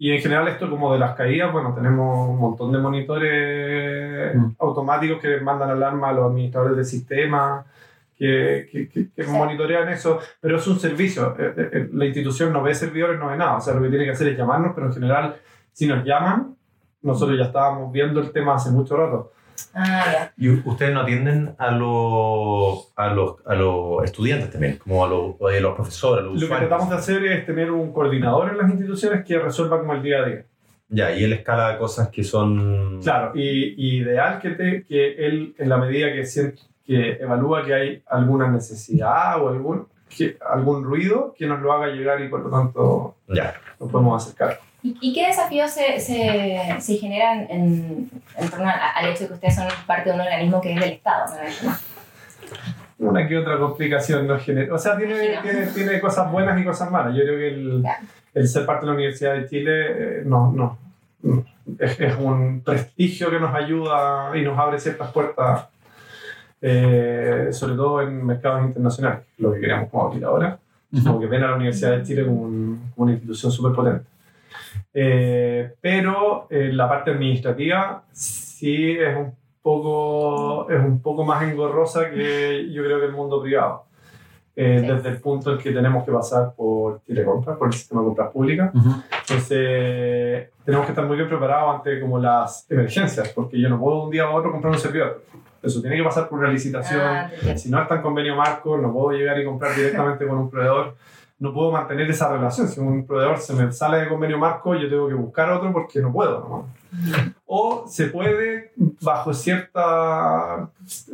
Y 0.00 0.12
en 0.12 0.20
general 0.20 0.46
esto 0.48 0.70
como 0.70 0.92
de 0.92 0.98
las 1.00 1.16
caídas, 1.16 1.52
bueno, 1.52 1.74
tenemos 1.74 2.28
un 2.28 2.38
montón 2.38 2.70
de 2.72 2.78
monitores 2.78 4.36
Mm. 4.36 4.50
automáticos 4.60 5.20
que 5.20 5.40
mandan 5.40 5.70
alarma 5.70 6.10
a 6.10 6.12
los 6.12 6.26
administradores 6.30 6.76
del 6.76 6.84
sistema, 6.84 7.64
que, 8.16 8.68
que, 8.70 8.88
que- 8.88 9.08
que 9.14 9.24
Sí. 9.24 9.30
monitorean 9.30 9.88
eso, 9.88 10.18
pero 10.40 10.56
es 10.56 10.66
un 10.66 10.78
servicio. 10.78 11.34
Eh, 11.38 11.54
eh, 11.56 11.70
eh, 11.72 11.88
La 11.92 12.04
institución 12.06 12.52
no 12.52 12.62
ve 12.62 12.74
servidores, 12.74 13.18
no 13.18 13.28
ve 13.28 13.36
nada. 13.36 13.56
O 13.56 13.60
sea, 13.60 13.74
lo 13.74 13.82
que 13.82 13.88
tiene 13.90 14.04
que 14.04 14.10
hacer 14.10 14.28
es 14.28 14.36
llamarnos, 14.38 14.72
pero 14.74 14.86
en 14.88 14.92
general, 14.92 15.36
si 15.72 15.86
nos 15.86 16.04
llaman, 16.04 16.54
nosotros 17.02 17.38
ya 17.38 17.44
estábamos 17.46 17.92
viendo 17.92 18.20
el 18.20 18.32
tema 18.32 18.54
hace 18.54 18.70
mucho 18.70 18.96
rato. 18.96 19.32
Ah, 19.74 20.04
ya. 20.12 20.32
¿Y 20.36 20.48
ustedes 20.50 20.92
no 20.94 21.00
atienden 21.00 21.54
a 21.58 21.70
los, 21.70 22.92
a 22.96 23.08
los, 23.08 23.36
a 23.46 23.54
los 23.54 24.04
estudiantes 24.04 24.50
también, 24.50 24.76
como 24.78 25.04
a 25.04 25.08
los, 25.08 25.34
a 25.40 25.60
los 25.60 25.74
profesores, 25.74 26.22
a 26.22 26.26
los 26.26 26.34
Lo 26.34 26.38
que 26.40 26.44
usuarios? 26.44 26.68
tratamos 26.68 26.90
de 26.90 26.96
hacer 26.96 27.24
es 27.26 27.46
tener 27.46 27.70
un 27.70 27.92
coordinador 27.92 28.50
en 28.50 28.58
las 28.58 28.70
instituciones 28.70 29.24
que 29.24 29.38
resuelva 29.38 29.78
como 29.80 29.94
el 29.94 30.02
día 30.02 30.18
a 30.22 30.26
día. 30.26 30.44
Ya, 30.90 31.12
y 31.14 31.22
él 31.24 31.32
escala 31.34 31.76
cosas 31.78 32.08
que 32.08 32.24
son... 32.24 33.00
Claro, 33.02 33.32
y, 33.34 33.74
y 33.76 33.98
ideal 34.02 34.38
que, 34.40 34.50
te, 34.50 34.84
que 34.84 35.26
él, 35.26 35.54
en 35.58 35.68
la 35.68 35.76
medida 35.76 36.12
que, 36.12 36.24
siente- 36.24 36.62
que 36.86 37.12
evalúa 37.20 37.64
que 37.64 37.74
hay 37.74 38.02
alguna 38.06 38.48
necesidad 38.50 39.42
o 39.42 39.48
algún, 39.50 39.86
que, 40.16 40.38
algún 40.50 40.84
ruido, 40.84 41.34
que 41.36 41.46
nos 41.46 41.60
lo 41.60 41.72
haga 41.72 41.88
llegar 41.88 42.22
y 42.22 42.28
por 42.28 42.40
lo 42.40 42.48
tanto 42.50 43.16
Ya. 43.28 43.54
nos 43.78 43.90
podemos 43.90 44.24
acercar. 44.24 44.60
¿Y, 44.82 44.96
y 45.00 45.12
qué 45.12 45.26
desafíos 45.26 45.70
se, 45.72 45.98
se, 46.00 46.76
se 46.80 46.96
generan 46.96 47.46
en, 47.50 48.10
en 48.36 48.48
torno 48.50 48.68
a- 48.68 48.90
al 48.96 49.08
hecho 49.10 49.20
de 49.24 49.26
que 49.28 49.34
ustedes 49.34 49.54
son 49.56 49.66
parte 49.86 50.10
de 50.10 50.14
un 50.14 50.20
organismo 50.20 50.60
que 50.60 50.72
es 50.74 50.80
del 50.80 50.92
Estado? 50.92 51.34
Una 52.98 53.26
que 53.28 53.36
otra 53.38 53.58
complicación 53.58 54.26
nos 54.26 54.42
genera. 54.42 54.74
O 54.74 54.78
sea, 54.78 54.96
tiene, 54.96 55.14
Imagino. 55.34 55.42
tiene, 55.42 55.66
tiene 55.68 56.00
cosas 56.00 56.30
buenas 56.32 56.60
y 56.60 56.64
cosas 56.64 56.90
malas. 56.90 57.14
Yo 57.14 57.22
creo 57.22 57.38
que 57.38 57.48
el, 57.48 57.80
Claro. 57.80 58.06
el 58.34 58.48
ser 58.48 58.66
parte 58.66 58.82
de 58.82 58.86
la 58.86 58.94
Universidad 58.96 59.34
de 59.34 59.46
Chile 59.48 59.72
eh, 59.88 60.22
no, 60.24 60.52
no. 60.52 60.78
Es, 61.78 62.00
es 62.00 62.14
un 62.16 62.60
prestigio 62.64 63.30
que 63.30 63.38
nos 63.40 63.54
ayuda 63.54 64.30
y 64.36 64.42
nos 64.42 64.58
abre 64.58 64.78
ciertas 64.80 65.10
puertas, 65.12 65.66
eh, 66.62 67.48
sobre 67.52 67.74
todo 67.74 68.00
en 68.02 68.24
mercados 68.24 68.64
internacionales, 68.64 69.20
lo 69.38 69.52
que 69.52 69.60
queríamos 69.60 69.90
como 69.90 70.04
abrir 70.06 70.24
ahora. 70.24 70.58
como 71.04 71.20
que 71.20 71.26
ven 71.26 71.42
a 71.42 71.48
la 71.50 71.56
Universidad 71.56 71.98
de 71.98 72.02
Chile 72.04 72.24
como, 72.24 72.42
un- 72.42 72.90
como 72.94 73.04
una 73.04 73.12
institución 73.12 73.52
súper 73.52 73.72
potente. 73.74 74.04
Eh, 75.00 75.74
pero 75.80 76.48
eh, 76.50 76.70
la 76.72 76.88
parte 76.88 77.12
administrativa 77.12 78.02
sí 78.10 78.96
es 78.98 79.16
un, 79.16 79.32
poco, 79.62 80.68
es 80.68 80.80
un 80.80 81.00
poco 81.00 81.24
más 81.24 81.40
engorrosa 81.44 82.10
que 82.10 82.68
yo 82.72 82.82
creo 82.82 82.98
que 82.98 83.06
el 83.06 83.12
mundo 83.12 83.40
privado. 83.40 83.84
Eh, 84.56 84.80
Sí. 84.80 84.86
Desde 84.88 85.10
el 85.10 85.20
punto 85.20 85.52
en 85.52 85.58
que 85.58 85.70
tenemos 85.70 86.04
que 86.04 86.10
pasar 86.10 86.52
por 86.56 86.98
Telecompras, 87.02 87.56
por 87.56 87.68
el 87.68 87.74
sistema 87.74 88.00
de 88.00 88.06
compras 88.08 88.32
públicas. 88.32 88.72
Entonces, 88.74 90.48
tenemos 90.64 90.84
que 90.84 90.92
estar 90.92 91.06
muy 91.06 91.16
bien 91.16 91.28
preparados 91.28 91.76
ante 91.76 92.00
como 92.00 92.18
las 92.18 92.68
emergencias, 92.68 93.28
porque 93.28 93.60
yo 93.60 93.68
no 93.68 93.78
puedo 93.78 94.02
un 94.02 94.10
día 94.10 94.24
a 94.24 94.30
otro 94.30 94.50
comprar 94.50 94.72
un 94.72 94.80
servidor. 94.80 95.22
Eso 95.62 95.80
tiene 95.80 95.96
que 95.96 96.02
pasar 96.02 96.28
por 96.28 96.40
una 96.40 96.50
licitación. 96.50 97.00
Ah. 97.00 97.30
Si 97.56 97.70
no 97.70 97.80
está 97.80 97.94
en 97.94 98.02
convenio 98.02 98.34
marco, 98.34 98.76
no 98.76 98.92
puedo 98.92 99.16
llegar 99.16 99.38
y 99.38 99.44
comprar 99.44 99.76
directamente 99.76 100.26
con 100.26 100.38
un 100.38 100.50
proveedor. 100.50 100.96
No 101.38 101.54
puedo 101.54 101.70
mantener 101.70 102.10
esa 102.10 102.28
relación. 102.32 102.68
Si 102.68 102.80
un 102.80 103.06
proveedor 103.06 103.38
se 103.38 103.54
me 103.54 103.70
sale 103.72 103.98
de 103.98 104.08
convenio 104.08 104.38
marco, 104.38 104.74
yo 104.74 104.88
tengo 104.88 105.08
que 105.08 105.14
buscar 105.14 105.50
otro 105.50 105.72
porque 105.72 106.00
no 106.00 106.12
puedo. 106.12 106.40
¿no? 106.40 106.66
O 107.46 107.84
se 107.86 108.06
puede 108.06 108.72
bajo 109.00 109.32
cierta... 109.32 110.68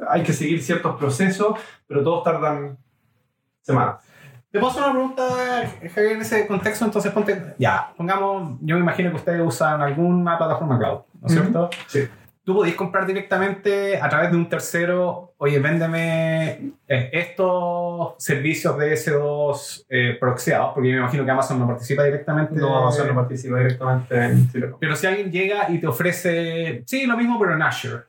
Hay 0.08 0.22
que 0.22 0.32
seguir 0.32 0.62
ciertos 0.62 0.96
procesos, 0.96 1.58
pero 1.86 2.02
todos 2.02 2.24
tardan 2.24 2.78
semanas. 3.60 3.96
Te 4.50 4.60
puedo 4.60 4.70
hacer 4.70 4.84
una 4.84 4.92
pregunta, 4.92 5.22
Javier, 5.94 6.12
en 6.12 6.20
ese 6.20 6.46
contexto. 6.46 6.84
Entonces, 6.84 7.10
ponte. 7.10 7.54
Ya, 7.58 7.92
pongamos. 7.96 8.56
Yo 8.60 8.76
me 8.76 8.82
imagino 8.82 9.10
que 9.10 9.16
ustedes 9.16 9.42
usan 9.44 9.82
alguna 9.82 10.38
plataforma 10.38 10.78
cloud, 10.78 11.00
¿no 11.20 11.26
es 11.26 11.32
cierto? 11.32 11.70
Sí. 11.88 12.08
Tú 12.44 12.54
podéis 12.54 12.74
comprar 12.74 13.06
directamente 13.06 13.96
a 13.96 14.06
través 14.08 14.30
de 14.30 14.36
un 14.36 14.48
tercero. 14.48 15.32
Oye, 15.38 15.58
véndeme 15.58 16.72
eh, 16.86 17.10
estos 17.12 18.14
servicios 18.18 18.76
de 18.78 18.92
S2 18.92 19.86
eh, 19.88 20.18
porque 20.20 20.50
yo 20.50 20.92
me 20.92 20.98
imagino 20.98 21.24
que 21.24 21.30
Amazon 21.30 21.58
no 21.58 21.66
participa 21.66 22.04
directamente. 22.04 22.54
No 22.56 22.76
Amazon 22.76 23.08
no 23.08 23.14
participa 23.14 23.58
directamente 23.58 24.24
en 24.24 24.52
Telecom. 24.52 24.78
Pero 24.78 24.94
si 24.94 25.06
alguien 25.06 25.32
llega 25.32 25.70
y 25.70 25.78
te 25.78 25.86
ofrece, 25.86 26.82
sí, 26.86 27.06
lo 27.06 27.16
mismo, 27.16 27.38
pero 27.38 27.54
en 27.54 27.62
Azure, 27.62 28.02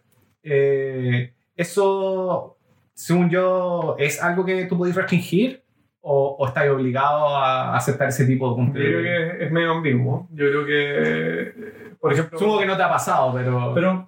eh, 0.43 1.33
eso, 1.55 2.57
según 2.93 3.29
yo, 3.29 3.95
¿es 3.97 4.21
algo 4.21 4.43
que 4.43 4.65
tú 4.65 4.77
podés 4.77 4.95
restringir 4.95 5.63
o, 6.01 6.35
o 6.37 6.47
estás 6.47 6.69
obligado 6.69 7.35
a 7.35 7.75
aceptar 7.75 8.09
ese 8.09 8.25
tipo 8.25 8.45
de 8.45 8.51
Yo 8.51 8.55
contenido? 8.57 8.99
creo 8.99 9.37
que 9.37 9.45
es 9.45 9.51
medio 9.51 9.71
ambiguo. 9.71 10.27
Yo 10.31 10.45
creo 10.49 10.65
que, 10.65 10.93
eh, 10.97 11.53
por 11.99 12.13
ejemplo... 12.13 12.37
Supongo 12.37 12.59
que 12.59 12.65
no 12.67 12.77
te 12.77 12.83
ha 12.83 12.89
pasado, 12.89 13.33
pero... 13.33 13.73
Pero 13.73 14.07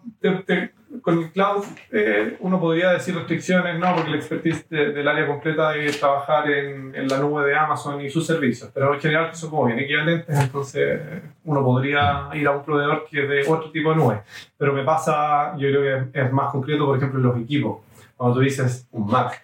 con 1.02 1.20
el 1.20 1.32
cloud 1.32 1.64
eh, 1.92 2.38
uno 2.40 2.60
podría 2.60 2.92
decir 2.92 3.16
restricciones, 3.16 3.78
no, 3.80 3.96
porque 3.96 4.10
la 4.12 4.18
expertise 4.18 4.68
de- 4.70 4.94
del 4.94 5.08
área 5.08 5.28
completa 5.28 5.72
de 5.72 5.92
trabajar 5.92 6.50
en, 6.50 7.08
la 7.08 7.18
nube 7.20 7.46
de 7.46 7.56
Amazon 7.56 8.02
y 8.02 8.10
sus 8.10 8.26
servicios, 8.26 8.72
pero 8.74 8.94
en 8.94 9.00
general 9.00 9.34
son 9.36 9.50
como 9.50 9.66
bien 9.66 9.80
equivalentes, 9.80 10.40
entonces 10.40 11.00
uno 11.46 11.64
podría 11.64 12.30
ir 12.34 12.48
a 12.48 12.52
un 12.52 12.64
proveedor 12.64 13.06
que 13.10 13.24
es 13.24 13.30
de 13.30 13.52
otro 13.52 13.72
tipo 13.72 13.92
de 13.92 13.96
nube. 13.98 14.22
Pero 14.58 14.74
me 14.74 14.84
pasa, 14.84 15.56
yo 15.58 15.70
creo 15.70 16.10
que 16.12 16.20
es, 16.20 16.32
más 16.32 16.52
concreto, 16.52 16.86
por 16.86 16.98
ejemplo, 16.98 17.20
en 17.20 17.26
los 17.26 17.38
equipos. 17.38 17.80
Cuando 18.16 18.36
tú 18.38 18.42
dices 18.42 18.88
un 18.92 19.08
Mac, 19.08 19.44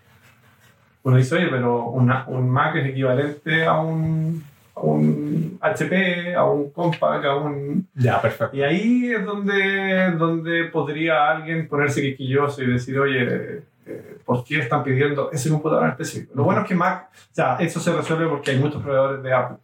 uno 1.03 1.17
dice, 1.17 1.35
oye, 1.35 1.47
pero 1.47 1.85
un 1.87 2.49
Mac 2.49 2.75
es 2.77 2.85
equivalente 2.87 3.65
a 3.65 3.79
un, 3.79 4.43
un 4.83 5.57
HP, 5.61 6.35
a 6.35 6.45
un 6.45 6.69
Compaq, 6.71 7.25
a 7.25 7.35
un 7.35 7.87
Ya, 7.95 8.21
perfecto. 8.21 8.55
y 8.57 8.61
ahí 8.63 9.11
es 9.13 9.25
donde, 9.25 10.11
donde 10.17 10.65
podría 10.65 11.29
alguien 11.31 11.67
ponerse 11.67 12.01
quisquilloso 12.01 12.61
y 12.63 12.67
decir, 12.71 12.99
oye, 12.99 13.61
eh, 13.85 14.17
¿por 14.25 14.43
qué 14.43 14.59
están 14.59 14.83
pidiendo 14.83 15.31
ese 15.31 15.49
computador 15.49 15.85
en 15.85 15.91
específico? 15.91 16.33
Lo 16.35 16.43
bueno 16.43 16.61
es 16.61 16.67
que 16.67 16.75
Mac, 16.75 17.09
o 17.13 17.15
sea, 17.35 17.57
eso 17.59 17.79
se 17.79 17.93
resuelve 17.93 18.27
porque 18.27 18.51
hay 18.51 18.59
muchos 18.59 18.81
proveedores 18.81 19.23
de 19.23 19.33
Apple. 19.33 19.57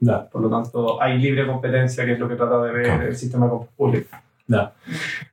Ya, 0.00 0.24
Por 0.28 0.42
lo 0.42 0.48
tanto, 0.50 1.00
hay 1.00 1.18
libre 1.18 1.46
competencia, 1.46 2.04
que 2.04 2.12
es 2.12 2.18
lo 2.18 2.28
que 2.28 2.34
trata 2.34 2.60
de 2.62 2.72
ver 2.72 2.84
Claro. 2.86 3.02
el 3.06 3.16
sistema 3.16 3.48
pública. 3.76 4.22
Ya. 4.50 4.72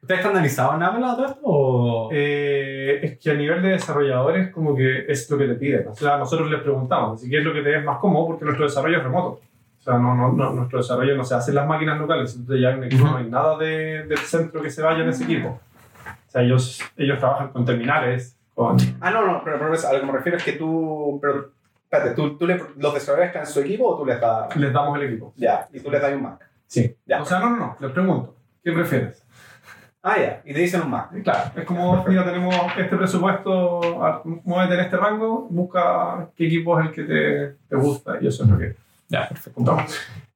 ¿Ustedes 0.01 0.19
están 0.19 0.31
analizados 0.31 0.75
en 0.75 0.83
Apple 0.83 1.05
a 1.05 1.15
todo 1.15 1.25
esto? 1.25 1.39
O... 1.43 2.09
Eh, 2.11 2.99
es 3.03 3.19
que 3.19 3.31
a 3.31 3.33
nivel 3.33 3.61
de 3.61 3.69
desarrolladores, 3.69 4.51
como 4.51 4.75
que 4.75 5.05
es 5.11 5.29
lo 5.29 5.37
que 5.37 5.47
te 5.47 5.55
piden. 5.55 5.87
O 5.87 5.95
sea, 5.95 6.17
nosotros 6.17 6.49
les 6.49 6.61
preguntamos, 6.61 7.21
si 7.21 7.29
qué 7.29 7.39
es 7.39 7.43
lo 7.43 7.53
que 7.53 7.61
te 7.61 7.77
es 7.77 7.83
más 7.83 7.97
cómodo, 7.99 8.27
porque 8.27 8.45
nuestro 8.45 8.65
desarrollo 8.65 8.97
es 8.97 9.03
remoto. 9.03 9.27
O 9.79 9.81
sea, 9.89 9.97
no, 9.97 10.15
no, 10.15 10.31
no, 10.33 10.51
nuestro 10.51 10.79
desarrollo 10.79 11.15
no 11.15 11.23
se 11.23 11.35
hace 11.35 11.51
en 11.51 11.55
las 11.55 11.67
máquinas 11.67 11.97
locales. 11.99 12.35
Entonces 12.35 12.61
ya 12.61 12.69
hay 12.69 12.75
un 12.75 12.83
equipo, 12.83 13.05
no 13.05 13.17
hay 13.17 13.29
nada 13.29 13.57
de- 13.57 14.03
del 14.03 14.17
centro 14.19 14.61
que 14.61 14.69
se 14.69 14.81
vaya 14.81 15.03
en 15.03 15.09
ese 15.09 15.23
equipo. 15.23 15.47
O 16.27 16.31
sea, 16.31 16.41
ellos, 16.41 16.81
ellos 16.97 17.17
trabajan 17.19 17.49
con 17.49 17.63
terminales, 17.65 18.37
con... 18.53 18.75
Ah, 18.99 19.11
no, 19.11 19.25
no, 19.25 19.41
pero, 19.43 19.57
pero 19.59 19.71
a 19.73 19.93
lo 19.93 19.99
que 20.01 20.05
me 20.05 20.11
refiero 20.11 20.37
es 20.37 20.43
que 20.43 20.53
tú. 20.53 21.17
Pero, 21.21 21.51
espérate, 21.83 22.11
¿tú, 22.15 22.37
tú 22.37 22.45
le, 22.45 22.55
¿los 22.77 22.93
desarrolladores 22.93 23.27
están 23.27 23.41
en 23.43 23.47
su 23.47 23.59
equipo 23.61 23.87
o 23.87 23.97
tú 23.97 24.05
les 24.05 24.19
das.? 24.19 24.53
Les 24.57 24.73
damos 24.73 24.97
el 24.99 25.03
equipo. 25.07 25.33
Ya, 25.37 25.67
y 25.71 25.79
tú 25.79 25.89
les 25.89 26.01
das 26.01 26.13
un 26.13 26.23
Mac. 26.23 26.45
Sí. 26.65 26.93
Ya. 27.05 27.21
O 27.21 27.25
sea, 27.25 27.39
no, 27.39 27.49
no, 27.51 27.55
no. 27.57 27.77
Les 27.79 27.91
pregunto. 27.91 28.35
¿Qué 28.67 28.73
prefieres? 28.73 29.23
Ah, 30.03 30.19
ya, 30.19 30.41
y 30.43 30.53
te 30.53 30.59
dicen 30.59 30.81
un. 30.81 31.17
Y 31.17 31.23
Claro, 31.23 31.51
es 31.55 31.63
como, 31.63 32.03
mira, 32.05 32.25
tenemos 32.25 32.53
este 32.77 32.97
presupuesto, 32.97 33.79
muévete 34.43 34.73
en 34.73 34.79
este 34.81 34.97
rango, 34.97 35.47
busca 35.49 36.27
qué 36.35 36.47
equipo 36.47 36.77
es 36.77 36.87
el 36.87 36.91
que 36.91 37.03
te, 37.03 37.55
te 37.69 37.75
gusta 37.77 38.17
y 38.19 38.27
eso 38.27 38.43
es 38.43 38.49
lo 38.49 38.57
que 38.57 38.75
Ya, 39.07 39.29
perfecto. 39.29 39.77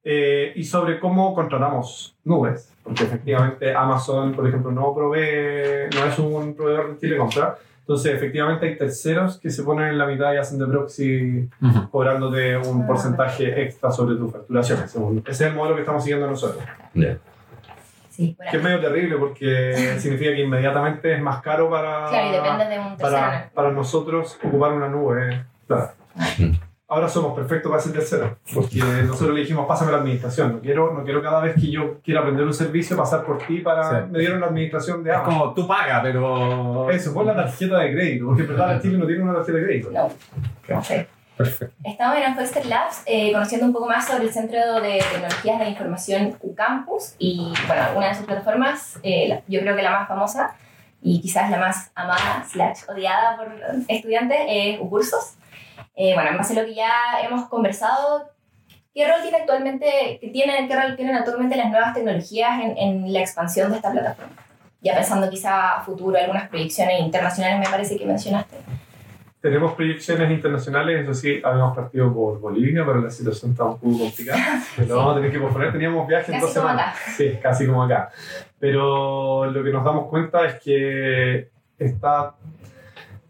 Eh, 0.02 0.54
y 0.56 0.64
sobre 0.64 0.98
cómo 0.98 1.34
contratamos 1.34 2.16
nubes, 2.24 2.72
porque 2.82 3.04
efectivamente 3.04 3.74
Amazon, 3.74 4.32
por 4.32 4.48
ejemplo, 4.48 4.72
no 4.72 4.94
provee, 4.94 5.90
no 5.94 6.06
es 6.06 6.18
un 6.18 6.54
proveedor 6.54 6.94
de 6.94 7.00
telecompra, 7.00 7.58
entonces 7.80 8.14
efectivamente 8.14 8.66
hay 8.66 8.78
terceros 8.78 9.38
que 9.38 9.50
se 9.50 9.62
ponen 9.62 9.88
en 9.88 9.98
la 9.98 10.06
mitad 10.06 10.32
y 10.32 10.38
hacen 10.38 10.58
de 10.58 10.66
proxy 10.68 11.50
cobrándote 11.90 12.56
un 12.56 12.86
porcentaje 12.86 13.62
extra 13.62 13.90
sobre 13.90 14.16
tu 14.16 14.30
facturación. 14.30 14.78
Ese 14.80 15.30
es 15.30 15.40
el 15.42 15.54
modelo 15.54 15.74
que 15.74 15.82
estamos 15.82 16.02
siguiendo 16.02 16.26
nosotros. 16.26 16.64
Ya. 16.94 17.18
Sí, 18.12 18.34
bueno. 18.36 18.50
Que 18.50 18.56
es 18.58 18.62
medio 18.62 18.80
terrible 18.80 19.16
porque 19.16 19.96
significa 19.98 20.30
que 20.32 20.40
inmediatamente 20.42 21.14
es 21.14 21.20
más 21.22 21.40
caro 21.42 21.68
para, 21.70 22.06
Claro, 22.08 22.28
y 22.28 22.32
depende 22.32 22.68
de 22.68 22.78
un 22.78 22.96
tercero. 22.96 23.10
para, 23.10 23.50
para 23.54 23.70
nosotros 23.72 24.38
ocupar 24.44 24.72
una 24.72 24.88
nube. 24.88 25.44
Claro. 25.66 25.90
Ahora 26.88 27.08
somos 27.08 27.34
perfectos 27.34 27.70
para 27.70 27.80
ser 27.82 27.92
tercero, 27.94 28.36
porque 28.52 28.78
nosotros 29.06 29.34
le 29.34 29.40
dijimos, 29.40 29.64
pásame 29.66 29.92
la 29.92 29.98
administración. 29.98 30.52
No 30.56 30.60
quiero, 30.60 30.92
no 30.92 31.02
quiero 31.04 31.22
cada 31.22 31.40
vez 31.40 31.54
que 31.54 31.70
yo 31.70 32.00
quiera 32.04 32.20
aprender 32.20 32.44
un 32.44 32.52
servicio 32.52 32.98
pasar 32.98 33.24
por 33.24 33.38
ti 33.38 33.60
para... 33.60 33.82
Sí. 34.04 34.06
Me 34.10 34.18
dieron 34.18 34.40
la 34.40 34.48
administración 34.48 35.02
de 35.02 35.08
Es 35.10 35.16
Amazon. 35.16 35.38
como 35.38 35.54
tú 35.54 35.66
pagas, 35.66 36.00
pero. 36.02 36.90
Eso, 36.90 37.14
pon 37.14 37.24
la 37.26 37.34
tarjeta 37.34 37.78
de 37.78 37.92
crédito, 37.94 38.26
porque 38.26 38.42
en 38.42 38.48
verdad 38.48 38.82
Chile 38.82 38.98
no 38.98 39.06
tiene 39.06 39.22
una 39.22 39.32
tarjeta 39.36 39.56
de 39.56 39.64
crédito. 39.64 39.90
No. 39.90 40.10
No 40.68 40.84
sé. 40.84 41.08
Perfecto. 41.36 41.74
Estamos 41.84 42.16
en 42.18 42.38
Holster 42.38 42.66
Labs 42.66 43.02
eh, 43.06 43.32
conociendo 43.32 43.66
un 43.66 43.72
poco 43.72 43.86
más 43.86 44.06
sobre 44.06 44.24
el 44.24 44.32
Centro 44.32 44.80
de 44.80 45.02
Tecnologías 45.12 45.58
de 45.60 45.68
Información 45.70 46.36
UCampus 46.40 47.14
y, 47.18 47.52
bueno, 47.66 47.82
una 47.96 48.08
de 48.08 48.14
sus 48.14 48.26
plataformas, 48.26 48.98
eh, 49.02 49.28
la- 49.28 49.42
yo 49.48 49.60
creo 49.60 49.74
que 49.74 49.82
la 49.82 49.90
más 49.90 50.08
famosa 50.08 50.54
y 51.02 51.20
quizás 51.20 51.50
la 51.50 51.58
más 51.58 51.90
amada 51.94 52.44
slash 52.50 52.80
odiada 52.88 53.36
por 53.36 53.52
estudiantes 53.88 54.38
es 54.48 54.78
UCursos. 54.80 55.34
Eh, 55.96 56.14
bueno, 56.14 56.30
en 56.30 56.38
base 56.38 56.52
a 56.56 56.60
lo 56.62 56.66
que 56.66 56.74
ya 56.74 56.90
hemos 57.24 57.48
conversado, 57.48 58.30
¿qué 58.94 59.06
rol 59.10 59.22
tiene 59.22 59.38
actualmente, 59.38 60.18
qué 60.20 60.28
tienen, 60.28 60.68
qué 60.68 60.76
rol 60.80 60.94
tienen 60.96 61.16
actualmente 61.16 61.56
las 61.56 61.70
nuevas 61.70 61.94
tecnologías 61.94 62.60
en, 62.62 62.76
en 62.78 63.12
la 63.12 63.20
expansión 63.20 63.70
de 63.70 63.76
esta 63.76 63.90
plataforma? 63.90 64.32
Ya 64.80 64.94
pensando 64.94 65.28
quizá 65.30 65.78
a 65.78 65.82
futuro, 65.82 66.18
algunas 66.18 66.48
proyecciones 66.48 67.00
internacionales 67.00 67.58
me 67.58 67.66
parece 67.70 67.96
que 67.96 68.04
mencionaste. 68.04 68.56
Tenemos 69.42 69.74
proyecciones 69.74 70.30
internacionales, 70.30 71.02
eso 71.02 71.14
sí, 71.14 71.40
habíamos 71.44 71.74
partido 71.76 72.14
por 72.14 72.38
Bolivia, 72.40 72.84
pero 72.86 73.00
la 73.00 73.10
situación 73.10 73.50
está 73.50 73.64
un 73.64 73.78
poco 73.78 73.98
complicada. 73.98 74.62
Pero 74.76 74.96
vamos 74.96 75.12
a 75.12 75.16
tener 75.16 75.32
que 75.32 75.40
posponer, 75.40 75.72
teníamos 75.72 76.06
viaje 76.06 76.32
en 76.32 76.40
Casi 76.40 76.46
dos 76.46 76.54
como 76.54 76.68
semanas. 76.68 76.94
acá. 76.96 77.12
Sí, 77.16 77.38
casi 77.42 77.66
como 77.66 77.82
acá. 77.82 78.10
Pero 78.60 79.46
lo 79.50 79.64
que 79.64 79.70
nos 79.72 79.84
damos 79.84 80.06
cuenta 80.08 80.46
es 80.46 80.60
que 80.62 81.48
está, 81.76 82.34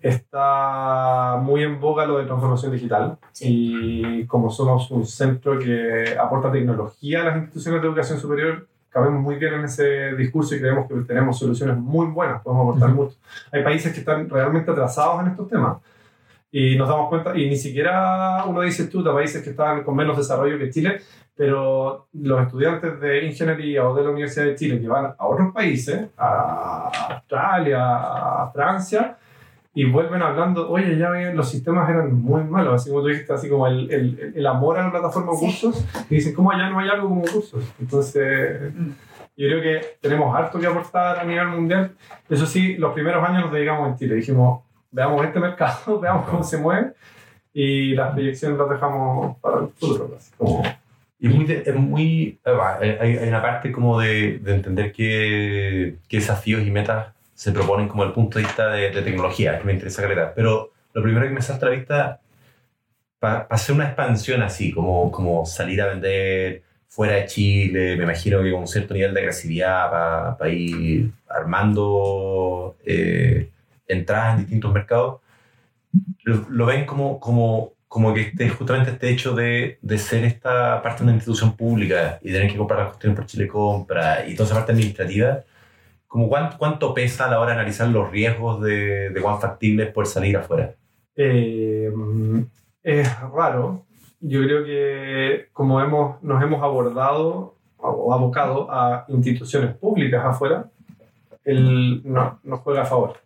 está 0.03 1.39
muy 1.41 1.63
en 1.63 1.81
boga 1.81 2.05
lo 2.05 2.19
de 2.19 2.27
transformación 2.27 2.73
digital. 2.73 3.17
Y 3.41 4.27
como 4.27 4.51
somos 4.51 4.91
un 4.91 5.07
centro 5.07 5.59
que 5.59 6.17
aporta 6.21 6.53
tecnología 6.53 7.23
a 7.23 7.25
las 7.25 7.37
instituciones 7.39 7.81
de 7.81 7.89
educación 7.89 8.19
superior, 8.21 8.67
cabemos 8.91 9.23
muy 9.23 9.37
bien 9.37 9.55
en 9.55 9.65
ese 9.65 10.15
discurso 10.17 10.55
y 10.55 10.59
creemos 10.61 10.87
que 10.87 10.95
tenemos 11.07 11.39
soluciones 11.39 11.77
muy 11.79 12.07
buenas, 12.09 12.43
podemos 12.43 12.69
aportar 12.69 12.91
Ujú. 12.91 13.05
mucho. 13.05 13.17
Hay 13.51 13.65
países 13.65 13.93
que 13.95 14.01
están 14.01 14.29
realmente 14.29 14.71
atrasados 14.71 15.23
en 15.23 15.29
estos 15.29 15.49
temas. 15.49 15.79
Y 16.55 16.77
nos 16.77 16.87
damos 16.87 17.09
cuenta, 17.09 17.35
y 17.37 17.49
ni 17.49 17.57
siquiera 17.57 18.45
uno 18.47 18.61
dice 18.61 18.87
tú, 18.87 19.03
de 19.03 19.11
países 19.11 19.43
que 19.43 19.51
están 19.51 19.83
con 19.85 19.97
menos 19.97 20.19
desarrollo 20.19 20.59
que 20.59 20.69
Chile, 20.69 21.01
pero 21.35 22.09
los 22.13 22.43
estudiantes 22.43 23.01
de 23.01 23.25
ingeniería 23.25 23.89
o 23.89 23.95
de 23.95 24.03
la 24.05 24.11
Universidad 24.11 24.45
de 24.45 24.55
Chile 24.55 24.79
que 24.79 24.87
van 24.87 25.15
a 25.19 25.27
otros 25.27 25.51
países, 25.55 26.11
a 26.19 26.91
Australia, 27.15 27.79
a 27.83 28.51
Francia, 28.53 29.17
y 29.75 29.87
vuelven 29.91 30.21
hablando, 30.21 30.71
oye, 30.71 30.99
ya 30.99 31.09
ven, 31.09 31.35
los 31.35 31.49
sistemas 31.49 31.89
eran 31.89 32.13
muy 32.13 32.45
malos, 32.45 32.75
así 32.75 32.91
como 32.91 33.01
tú 33.01 33.09
dijiste, 33.09 33.33
así 33.33 33.49
como 33.49 33.67
el, 33.67 33.91
el, 33.91 34.33
el 34.37 34.47
amor 34.47 34.79
a 34.79 34.85
la 34.85 34.91
plataforma 34.91 35.33
Sí. 35.33 35.47
cursos, 35.47 35.87
y 36.11 36.17
dicen, 36.17 36.35
¿cómo 36.35 36.51
allá 36.53 36.69
no 36.69 36.79
hay 36.79 36.91
algo 36.91 37.09
como 37.09 37.23
cursos? 37.23 37.65
Entonces, 37.81 38.75
yo 39.35 39.49
creo 39.49 39.63
que 39.63 39.97
tenemos 40.03 40.37
harto 40.37 40.61
que 40.61 40.67
aportar 40.67 41.19
a 41.19 41.25
nivel 41.25 41.49
mundial. 41.49 41.93
Eso 42.29 42.45
sí, 42.45 42.77
los 42.77 42.93
primeros 42.93 43.27
años 43.27 43.45
nos 43.45 43.53
dedicamos 43.55 43.89
en 43.89 43.97
Chile, 43.97 44.17
dijimos, 44.17 44.61
veamos 44.93 45.25
este 45.25 45.41
mercado, 45.41 45.99
veamos 46.01 46.29
cómo 46.29 46.45
se 46.45 46.59
mueve, 46.59 46.93
y 47.53 47.95
las 47.95 48.13
proyecciones 48.13 48.59
las 48.59 48.71
dejamos 48.71 49.37
para 49.39 49.61
el 49.63 49.69
futuro. 49.69 50.15
así 50.17 50.31
como- 50.39 50.63
Y 51.19 51.29
es 51.29 51.35
muy, 51.35 51.53
es 51.53 51.75
muy 51.77 52.39
eh, 52.45 52.53
eh, 52.83 52.99
hay, 53.01 53.17
hay 53.19 53.29
una 53.29 53.43
parte 53.43 53.71
como 53.73 53.99
de, 54.01 54.39
de 54.39 54.55
entender 54.55 54.93
qué, 54.93 55.97
qué 56.09 56.17
desafíos 56.19 56.63
y 56.67 56.71
metas 56.71 57.09
se 57.35 57.53
proponen 57.53 57.89
como 57.89 58.05
el 58.05 58.13
punto 58.13 58.39
de 58.39 58.45
vista 58.45 58.69
de, 58.71 58.91
de 58.91 59.03
tecnología, 59.03 59.59
que 59.59 59.65
me 59.65 59.73
interesa 59.73 60.03
caleta. 60.03 60.33
Pero 60.35 60.71
lo 60.95 61.03
primero 61.03 61.27
que 61.27 61.33
me 61.33 61.43
salta 61.43 61.67
a 61.67 61.71
la 61.71 61.77
vista, 61.77 62.21
para 63.19 63.41
hacer 63.51 63.75
una 63.75 63.87
expansión 63.87 64.43
así, 64.43 64.73
como, 64.73 65.11
como 65.13 65.45
salir 65.47 65.81
a 65.83 65.87
vender 65.87 66.63
fuera 66.89 67.15
de 67.15 67.27
Chile, 67.27 67.97
me 67.97 68.03
imagino 68.05 68.43
que 68.43 68.51
con 68.51 68.61
un 68.63 68.67
cierto 68.69 68.93
nivel 68.95 69.15
de 69.15 69.21
agresividad 69.21 70.37
para 70.37 70.51
ir 70.51 71.11
armando 71.29 72.77
eh, 72.85 73.49
entradas 73.93 74.35
en 74.35 74.41
distintos 74.41 74.73
mercados, 74.73 75.21
lo, 76.25 76.47
lo 76.49 76.67
ven 76.67 76.87
como, 76.87 77.21
como, 77.21 77.73
como 77.89 78.15
que 78.15 78.23
este, 78.23 78.49
justamente 78.49 78.93
este 78.93 79.11
hecho 79.11 79.35
de, 79.35 79.79
de 79.83 79.99
ser 79.99 80.25
esta 80.25 80.83
parte 80.83 81.01
de 81.01 81.05
una 81.05 81.15
institución 81.15 81.57
pública 81.57 82.19
y 82.23 82.33
tener 82.33 82.51
que 82.51 82.57
comprar 82.57 82.81
las 82.81 82.89
cuestiones 82.89 83.19
por 83.19 83.27
Chile 83.27 83.49
Compra 83.49 84.27
y 84.27 84.35
toda 84.35 84.47
esa 84.47 84.55
parte 84.57 84.73
administrativa, 84.73 85.41
como 86.07 86.29
cuánto, 86.29 86.59
cuánto 86.59 86.95
pesa 86.95 87.27
a 87.27 87.31
la 87.31 87.41
hora 87.41 87.53
de 87.53 87.59
analizar 87.59 87.89
los 87.89 88.11
riesgos 88.11 88.63
de, 88.63 89.11
de 89.11 89.21
cuán 89.21 89.41
factible 89.41 89.85
es 89.85 89.91
poder 89.91 90.09
salir 90.09 90.37
afuera. 90.37 90.75
Eh, 91.17 91.93
es 92.83 93.21
raro. 93.21 93.85
Yo 94.21 94.41
creo 94.43 94.65
que 94.65 95.49
como 95.53 95.81
hemos, 95.81 96.23
nos 96.23 96.43
hemos 96.43 96.63
abordado 96.63 97.57
o 97.77 98.15
abocado 98.15 98.71
a 98.71 99.05
instituciones 99.09 99.75
públicas 99.77 100.25
afuera, 100.25 100.71
el, 101.45 102.03
no, 102.05 102.39
nos 102.45 102.61
juega 102.61 102.83
a 102.83 102.87
favor. 102.87 103.17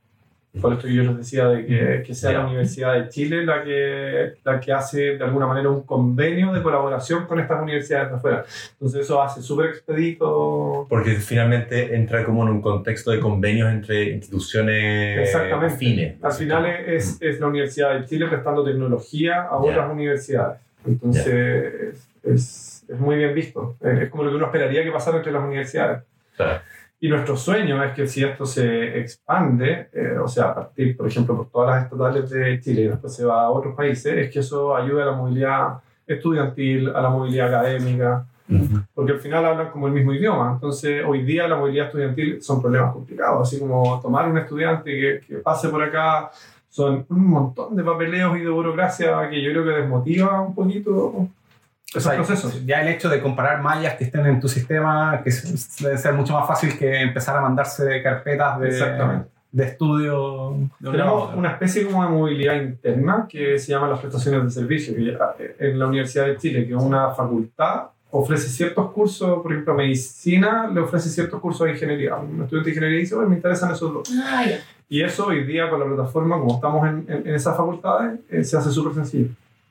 Por 0.60 0.72
esto 0.72 0.88
yo 0.88 1.02
les 1.02 1.16
decía 1.18 1.48
de 1.48 1.66
que, 1.66 2.02
que 2.06 2.14
sea 2.14 2.32
Ya. 2.32 2.38
la 2.38 2.46
Universidad 2.46 2.94
de 2.94 3.08
Chile 3.08 3.44
la 3.44 3.62
que, 3.62 4.34
la 4.44 4.58
que 4.60 4.72
hace 4.72 5.16
de 5.16 5.24
alguna 5.24 5.46
manera 5.46 5.68
un 5.68 5.82
convenio 5.82 6.52
de 6.52 6.62
colaboración 6.62 7.26
con 7.26 7.38
estas 7.40 7.60
universidades 7.62 8.10
de 8.10 8.16
afuera. 8.16 8.44
Entonces 8.72 9.02
eso 9.02 9.22
hace 9.22 9.42
súper 9.42 9.66
expedito. 9.66 10.86
Porque 10.88 11.12
finalmente 11.16 11.94
entra 11.94 12.24
como 12.24 12.42
en 12.44 12.48
un 12.50 12.60
contexto 12.62 13.10
de 13.10 13.20
convenios 13.20 13.70
entre 13.70 14.10
instituciones 14.10 15.18
Exactamente. 15.28 15.74
afines. 15.74 16.24
Al 16.24 16.32
final 16.32 16.66
es, 16.66 17.18
es 17.20 17.38
la 17.40 17.46
Universidad 17.48 17.98
de 17.98 18.06
Chile 18.06 18.26
prestando 18.26 18.64
tecnología 18.64 19.42
a 19.42 19.50
Ya. 19.50 19.56
otras 19.56 19.92
universidades. 19.92 20.58
Entonces 20.86 22.08
es, 22.22 22.84
es 22.88 22.98
muy 22.98 23.16
bien 23.16 23.34
visto. 23.34 23.76
Es 23.82 24.02
es 24.02 24.08
como 24.10 24.22
lo 24.24 24.30
que 24.30 24.36
uno 24.36 24.46
esperaría 24.46 24.82
que 24.84 24.90
pasara 24.92 25.18
entre 25.18 25.32
las 25.32 25.42
universidades. 25.44 26.02
Claro. 26.36 26.60
Y 26.98 27.08
nuestro 27.08 27.36
sueño 27.36 27.82
es 27.84 27.92
que 27.92 28.06
si 28.06 28.24
esto 28.24 28.46
se 28.46 28.98
expande, 28.98 29.88
eh, 29.92 30.16
o 30.18 30.26
sea, 30.26 30.44
a 30.46 30.54
partir, 30.54 30.96
por 30.96 31.06
ejemplo, 31.06 31.36
por 31.36 31.50
todas 31.50 31.74
las 31.76 31.84
estatales 31.84 32.30
de 32.30 32.58
Chile 32.60 32.82
y 32.82 32.88
después 32.88 33.14
se 33.14 33.24
va 33.24 33.42
a 33.42 33.50
otros 33.50 33.74
países, 33.74 34.14
es 34.16 34.30
que 34.32 34.38
eso 34.38 34.74
ayude 34.74 35.02
a 35.02 35.06
la 35.06 35.12
movilidad 35.12 35.78
estudiantil, 36.06 36.88
a 36.88 37.00
la 37.02 37.10
movilidad 37.10 37.48
académica, 37.54 38.24
Ujú. 38.48 38.80
porque 38.94 39.12
al 39.12 39.18
final 39.18 39.44
hablan 39.44 39.70
como 39.70 39.88
el 39.88 39.92
mismo 39.92 40.14
idioma. 40.14 40.52
Entonces, 40.54 41.04
hoy 41.06 41.22
día 41.22 41.46
la 41.46 41.56
movilidad 41.56 41.86
estudiantil 41.86 42.40
son 42.42 42.62
problemas 42.62 42.92
complicados, 42.94 43.46
así 43.46 43.58
como 43.60 44.00
tomar 44.00 44.28
un 44.30 44.38
estudiante 44.38 44.90
que, 44.90 45.20
que 45.26 45.34
pase 45.40 45.68
por 45.68 45.82
acá, 45.82 46.30
son 46.70 47.04
un 47.10 47.26
montón 47.26 47.76
de 47.76 47.82
papeleos 47.82 48.36
y 48.38 48.40
de 48.40 48.48
burocracia 48.50 49.28
que 49.28 49.42
yo 49.42 49.50
creo 49.50 49.64
que 49.64 49.70
desmotiva 49.70 50.40
un 50.40 50.54
poquito 50.54 51.28
O 51.94 51.98
esos 51.98 52.02
sea, 52.02 52.16
procesos. 52.16 52.66
Ya 52.66 52.82
el 52.82 52.88
hecho 52.88 53.08
de 53.08 53.20
comparar 53.22 53.62
mallas 53.62 53.94
que 53.94 54.04
estén 54.04 54.26
en 54.26 54.40
tu 54.40 54.48
sistema, 54.48 55.20
que 55.22 55.30
es- 55.30 55.76
debe 55.78 55.96
ser 55.96 56.14
mucho 56.14 56.32
más 56.32 56.46
fácil 56.46 56.76
que 56.76 57.00
empezar 57.00 57.36
a 57.36 57.40
mandarse 57.40 58.02
carpetas 58.02 58.58
de, 58.60 58.70
de 59.52 59.64
estudio. 59.64 60.56
de 60.80 60.90
Tenemos 60.90 61.34
una 61.34 61.52
especie 61.52 61.86
como 61.86 62.02
de 62.04 62.10
movilidad 62.10 62.56
interna 62.56 63.26
que 63.28 63.58
se 63.58 63.70
llama 63.72 63.88
las 63.88 64.00
prestaciones 64.00 64.42
de 64.44 64.50
servicio, 64.50 64.94
que 64.94 65.04
ya- 65.04 65.34
en 65.60 65.78
la 65.78 65.86
Universidad 65.86 66.26
de 66.26 66.36
Chile, 66.36 66.66
que 66.66 66.74
una 66.74 67.10
facultad 67.10 67.84
ofrece 68.10 68.48
ciertos 68.48 68.90
cursos, 68.92 69.40
por 69.42 69.52
ejemplo, 69.52 69.74
medicina 69.74 70.68
le 70.72 70.80
ofrece 70.80 71.08
ciertos 71.08 71.40
cursos 71.40 71.66
de 71.66 71.72
ingeniería. 71.74 72.16
Un 72.16 72.42
estudiante 72.42 72.70
de 72.70 72.70
ingeniería 72.70 72.98
dice, 73.00 73.14
"Oye, 73.14 73.28
me 73.28 73.36
interesan 73.36 73.70
esos 73.70 73.92
dos. 73.92 74.08
Ah. 74.24 74.44
Y 74.88 75.02
eso 75.02 75.26
hoy 75.26 75.44
día 75.44 75.68
con 75.70 75.80
la 75.80 75.86
plataforma, 75.86 76.36
como 76.38 76.54
estamos 76.54 76.86
en, 76.88 77.04
en- 77.08 77.26
en 77.28 77.34
esas 77.34 77.56
facultades, 77.56 78.18
eh, 78.30 78.42
se 78.44 78.56
hace 78.56 78.70
súper 78.70 78.94
sencillo. 78.94 79.28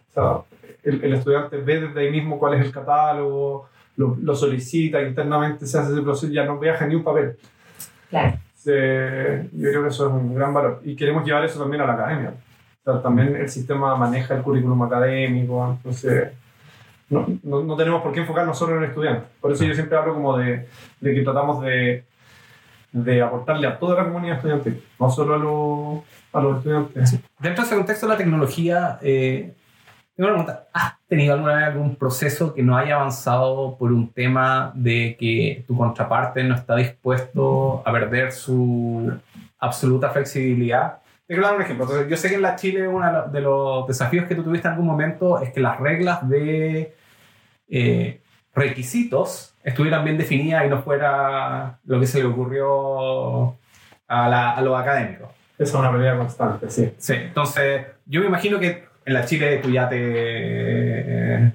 O 0.09 0.13
sea, 0.13 0.54
el, 0.85 1.03
el 1.03 1.13
estudiante 1.15 1.57
ve 1.57 1.81
desde 1.81 1.99
ahí 1.99 2.11
mismo 2.11 2.39
cuál 2.39 2.53
es 2.53 2.65
el 2.65 2.71
catálogo, 2.71 3.67
lo, 3.97 4.17
lo 4.21 4.35
solicita 4.35 5.01
internamente, 5.01 5.65
se 5.65 5.77
hace 5.77 5.91
ese 5.93 6.01
proceso, 6.01 6.31
ya 6.31 6.45
no 6.45 6.59
viaja 6.59 6.85
ni 6.87 6.95
un 6.95 7.03
papel. 7.03 7.37
Claro. 8.09 8.37
Se- 8.55 9.49
yo 9.53 9.69
creo 9.69 9.83
que 9.83 9.89
eso 9.89 10.07
es 10.07 10.13
un 10.13 10.35
gran 10.35 10.53
valor. 10.53 10.81
Y 10.83 10.95
queremos 10.95 11.25
llevar 11.25 11.45
eso 11.45 11.59
también 11.59 11.81
a 11.81 11.87
la 11.87 11.93
academia. 11.93 12.33
O 12.83 12.91
sea, 12.91 13.01
también 13.01 13.35
el 13.35 13.49
sistema 13.49 13.95
maneja 13.95 14.35
el 14.35 14.41
currículum 14.43 14.83
académico, 14.83 15.77
entonces 15.77 16.31
no, 17.09 17.25
no, 17.43 17.63
no 17.63 17.75
tenemos 17.75 18.01
por 18.01 18.11
qué 18.11 18.19
enfocarnos 18.21 18.57
solo 18.57 18.75
en 18.77 18.83
el 18.83 18.89
estudiante. 18.89 19.25
Por 19.41 19.51
eso 19.51 19.63
yo 19.63 19.73
siempre 19.73 19.97
hablo 19.97 20.13
como 20.13 20.37
de, 20.37 20.67
de 20.99 21.13
que 21.13 21.21
tratamos 21.21 21.63
de, 21.63 22.03
de 22.91 23.21
aportarle 23.21 23.67
a 23.67 23.79
toda 23.79 23.95
la 23.95 24.03
comunidad 24.05 24.35
estudiantil, 24.37 24.83
no 24.99 25.09
solo 25.09 25.33
a, 25.33 25.37
los 25.37 26.03
a 26.33 26.41
los 26.41 26.57
estudiantes. 26.57 27.11
Dentro 27.39 27.63
de 27.63 27.67
ese 27.67 27.75
contexto 27.75 28.05
de 28.07 28.11
la 28.13 28.17
tecnología, 28.17 28.99
eh, 29.01 29.53
tengo 30.15 30.29
una 30.29 30.37
pregunta. 30.43 30.67
¿Has 30.73 30.93
tenido 31.07 31.33
alguna 31.33 31.55
vez 31.55 31.65
algún 31.65 31.95
proceso 31.95 32.53
que 32.53 32.63
no 32.63 32.77
haya 32.77 32.95
avanzado 32.95 33.77
por 33.77 33.91
un 33.91 34.11
tema 34.13 34.71
de 34.75 35.15
que 35.19 35.63
tu 35.67 35.77
contraparte 35.77 36.43
no 36.43 36.55
está 36.55 36.75
dispuesto 36.75 37.83
a 37.85 37.91
perder 37.91 38.31
su 38.31 39.11
absoluta 39.59 40.09
flexibilidad? 40.09 40.99
Te 41.27 41.33
quiero 41.33 41.47
dar 41.47 41.55
un 41.55 41.61
ejemplo. 41.63 41.85
Entonces, 41.85 42.07
yo 42.09 42.17
sé 42.17 42.29
que 42.29 42.35
en 42.35 42.41
la 42.43 42.55
Chile 42.55 42.87
uno 42.87 43.27
de 43.27 43.41
los 43.41 43.87
desafíos 43.87 44.25
que 44.27 44.35
tú 44.35 44.43
tuviste 44.43 44.67
en 44.67 44.73
algún 44.73 44.87
momento 44.87 45.39
es 45.39 45.51
que 45.51 45.59
las 45.59 45.79
reglas 45.79 46.27
de 46.29 46.93
eh, 47.67 48.21
requisitos 48.53 49.53
estuvieran 49.63 50.03
bien 50.03 50.17
definidas 50.17 50.65
y 50.65 50.69
no 50.69 50.81
fuera 50.81 51.79
lo 51.85 51.99
que 51.99 52.05
se 52.07 52.19
le 52.19 52.25
ocurrió 52.25 53.55
a, 54.07 54.29
la- 54.29 54.51
a 54.51 54.61
los 54.61 54.79
académicos. 54.79 55.29
Esa 55.57 55.63
es 55.63 55.73
una 55.73 55.91
pelea 55.91 56.17
constante, 56.17 56.69
sí. 56.69 56.93
Sí, 56.97 57.13
entonces 57.13 57.85
yo 58.05 58.21
me 58.21 58.27
imagino 58.27 58.59
que 58.59 58.85
en 59.05 59.13
la 59.13 59.23
Chile 59.23 59.59
tú 59.61 59.69
ya 59.69 59.87
te... 59.87 61.53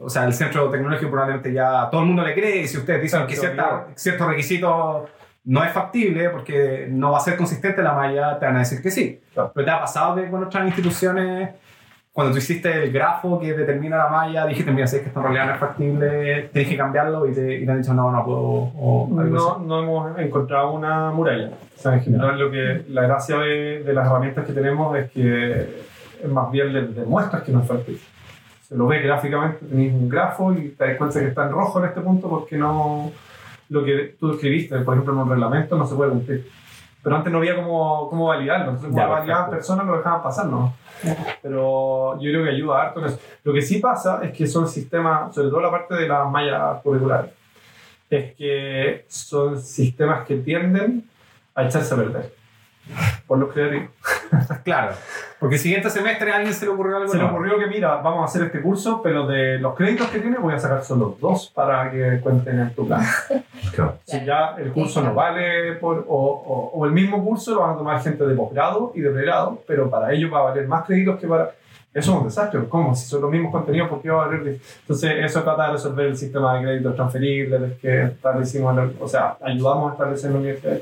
o 0.00 0.10
sea, 0.10 0.24
el 0.24 0.34
centro 0.34 0.68
tecnológico 0.70 1.10
probablemente 1.10 1.52
ya 1.52 1.88
todo 1.90 2.00
el 2.02 2.08
mundo 2.08 2.24
le 2.24 2.34
cree 2.34 2.62
y 2.62 2.68
si 2.68 2.78
ustedes 2.78 3.00
dicen 3.02 3.26
que 3.26 3.36
cierta, 3.36 3.86
cierto 3.94 4.28
requisito 4.28 5.08
no 5.44 5.62
es 5.62 5.72
factible 5.72 6.30
porque 6.30 6.88
no 6.90 7.12
va 7.12 7.18
a 7.18 7.20
ser 7.20 7.36
consistente 7.36 7.82
la 7.82 7.92
malla, 7.92 8.38
te 8.38 8.46
van 8.46 8.56
a 8.56 8.60
decir 8.60 8.82
que 8.82 8.90
sí. 8.90 9.20
Claro. 9.32 9.52
Pero 9.54 9.64
te 9.64 9.70
ha 9.70 9.80
pasado 9.80 10.16
que 10.16 10.28
con 10.30 10.42
otras 10.42 10.66
instituciones, 10.66 11.50
cuando 12.12 12.32
tú 12.32 12.38
hiciste 12.38 12.84
el 12.84 12.90
grafo 12.90 13.38
que 13.38 13.52
determina 13.52 13.98
la 13.98 14.08
malla, 14.08 14.46
dijiste, 14.46 14.72
mira, 14.72 14.86
sé 14.86 15.02
que 15.02 15.08
esto 15.08 15.20
en 15.20 15.24
realidad 15.24 15.46
no 15.46 15.52
es 15.52 15.60
factible, 15.60 16.48
tienes 16.52 16.70
que 16.70 16.76
cambiarlo 16.76 17.28
y 17.28 17.34
te, 17.34 17.56
y 17.60 17.66
te 17.66 17.70
han 17.70 17.82
dicho, 17.82 17.92
no, 17.92 18.10
no 18.10 18.24
puedo. 18.24 18.40
O 18.40 19.08
No, 19.10 19.58
no 19.58 19.82
hemos 19.82 20.18
encontrado 20.18 20.72
una 20.72 21.10
muralla. 21.10 21.50
O 21.76 21.80
sea, 21.80 21.94
en 21.94 22.00
general, 22.00 22.38
lo 22.38 22.50
que, 22.50 22.84
la 22.88 23.02
gracia 23.02 23.36
de, 23.38 23.82
de 23.84 23.92
las 23.92 24.06
herramientas 24.06 24.46
que 24.46 24.52
tenemos 24.54 24.96
es 24.96 25.10
que 25.10 25.60
es 25.60 25.66
más 26.28 26.50
bien 26.50 26.72
les 26.72 26.94
demuestras 26.94 27.42
que 27.42 27.52
no 27.52 27.60
es 27.60 27.66
factible. 27.66 28.00
Se 28.62 28.76
lo 28.76 28.86
ves 28.86 29.02
gráficamente, 29.04 29.66
tenéis 29.66 29.92
un 29.92 30.08
grafo 30.08 30.52
y 30.52 30.70
te 30.70 30.86
das 30.86 30.96
cuenta 30.96 31.20
que 31.20 31.26
está 31.28 31.44
en 31.46 31.52
rojo 31.52 31.78
en 31.80 31.86
este 31.86 32.00
punto 32.00 32.28
porque 32.28 32.56
no 32.56 33.12
lo 33.68 33.84
que 33.84 34.16
tú 34.18 34.32
escribiste, 34.32 34.78
por 34.80 34.94
ejemplo, 34.94 35.12
en 35.14 35.20
un 35.20 35.28
reglamento, 35.30 35.76
no 35.76 35.86
se 35.86 35.94
puede 35.94 36.10
cumplir. 36.10 36.50
Pero 37.02 37.16
antes 37.16 37.30
no 37.30 37.38
había 37.38 37.54
cómo, 37.56 38.08
cómo 38.08 38.26
validarlo. 38.28 38.72
Entonces, 38.72 38.94
Ya, 38.94 39.08
perfecto. 39.08 39.50
personas, 39.50 39.86
lo 39.86 39.96
dejaban 39.98 40.22
pasar, 40.22 40.46
¿no? 40.46 40.74
Pero 41.42 42.14
yo 42.18 42.30
creo 42.30 42.44
que 42.44 42.50
ayuda 42.50 42.82
harto 42.82 43.00
en 43.00 43.06
eso. 43.06 43.18
Lo 43.42 43.52
que 43.52 43.60
sí 43.60 43.78
pasa 43.78 44.20
es 44.22 44.32
que 44.32 44.46
son 44.46 44.66
sistemas, 44.68 45.34
sobre 45.34 45.48
todo 45.48 45.60
la 45.60 45.70
parte 45.70 45.94
de 45.94 46.08
las 46.08 46.30
mallas 46.30 46.80
curriculares, 46.82 47.30
es 48.08 48.34
que 48.34 49.04
son 49.08 49.60
sistemas 49.60 50.26
que 50.26 50.36
tienden 50.36 51.04
a 51.54 51.64
echarse 51.64 51.92
a 51.92 51.96
perder 51.98 52.43
por 53.26 53.38
los 53.38 53.50
creativos. 53.54 53.88
Claro, 54.64 54.94
porque 55.38 55.54
el 55.56 55.60
siguiente 55.60 55.88
semestre 55.90 56.32
a 56.32 56.36
alguien 56.36 56.52
se 56.52 56.64
le 56.64 56.72
ocurrió 56.72 56.96
algo 56.96 57.08
Se 57.08 57.16
le 57.18 57.24
ocurrió 57.24 57.58
que, 57.58 57.66
mira, 57.66 57.96
vamos 57.96 58.22
a 58.22 58.24
hacer 58.24 58.42
este 58.46 58.60
curso, 58.60 59.00
pero 59.02 59.26
de 59.26 59.58
los 59.58 59.74
créditos 59.76 60.08
que 60.08 60.18
tiene 60.20 60.38
voy 60.38 60.54
a 60.54 60.58
sacar 60.58 60.82
solo 60.82 61.16
dos 61.20 61.50
para 61.54 61.90
que 61.90 62.18
cuenten 62.20 62.58
en 62.60 62.74
tu 62.74 62.86
plan. 62.86 63.02
Claro. 63.74 63.98
Si 64.04 64.24
ya 64.24 64.54
el 64.58 64.72
curso 64.72 65.00
no 65.02 65.14
vale, 65.14 65.72
por, 65.74 66.04
o, 66.08 66.16
o- 66.16 66.70
o 66.74 66.86
el 66.86 66.92
mismo 66.92 67.24
curso 67.24 67.54
lo 67.54 67.60
van 67.62 67.70
a 67.70 67.76
tomar 67.76 68.00
gente 68.02 68.24
de 68.24 68.34
posgrado 68.34 68.92
y 68.94 69.00
de 69.00 69.10
pregrado, 69.10 69.62
pero 69.66 69.88
para 69.90 70.12
ellos 70.12 70.32
va 70.32 70.40
a 70.40 70.42
valer 70.42 70.68
más 70.68 70.84
créditos 70.84 71.18
que 71.18 71.26
para... 71.26 71.50
Eso 71.92 72.10
es 72.12 72.18
un 72.18 72.24
desastre. 72.24 72.60
¿Cómo? 72.68 72.94
Si 72.94 73.06
son 73.06 73.22
los 73.22 73.30
mismos 73.30 73.50
contenidos, 73.52 73.88
¿por 73.88 74.02
qué 74.02 74.10
va 74.10 74.24
a 74.24 74.26
valer? 74.26 74.58
Entonces, 74.80 75.12
eso 75.24 75.42
trata 75.42 75.66
de 75.66 75.72
resolver 75.72 76.06
el 76.06 76.16
sistema 76.16 76.56
de 76.56 76.62
créditos 76.64 76.94
transferibles 76.96 77.78
que 77.80 78.02
establecimos, 78.04 78.76
o 79.00 79.08
sea, 79.08 79.36
ayudamos 79.42 79.90
a 79.90 79.92
establecer 79.94 80.26
en 80.26 80.32
la 80.34 80.38
universidad. 80.40 80.78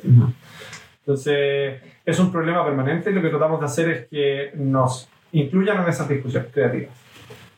Entonces, 1.00 1.80
es 2.04 2.18
un 2.18 2.32
problema 2.32 2.64
permanente 2.64 3.10
y 3.10 3.14
lo 3.14 3.22
que 3.22 3.28
tratamos 3.28 3.60
de 3.60 3.66
hacer 3.66 3.88
es 3.90 4.08
que 4.08 4.50
nos 4.54 5.08
incluyan 5.32 5.82
en 5.82 5.88
esas 5.88 6.08
discusiones 6.08 6.50
creativas. 6.52 6.90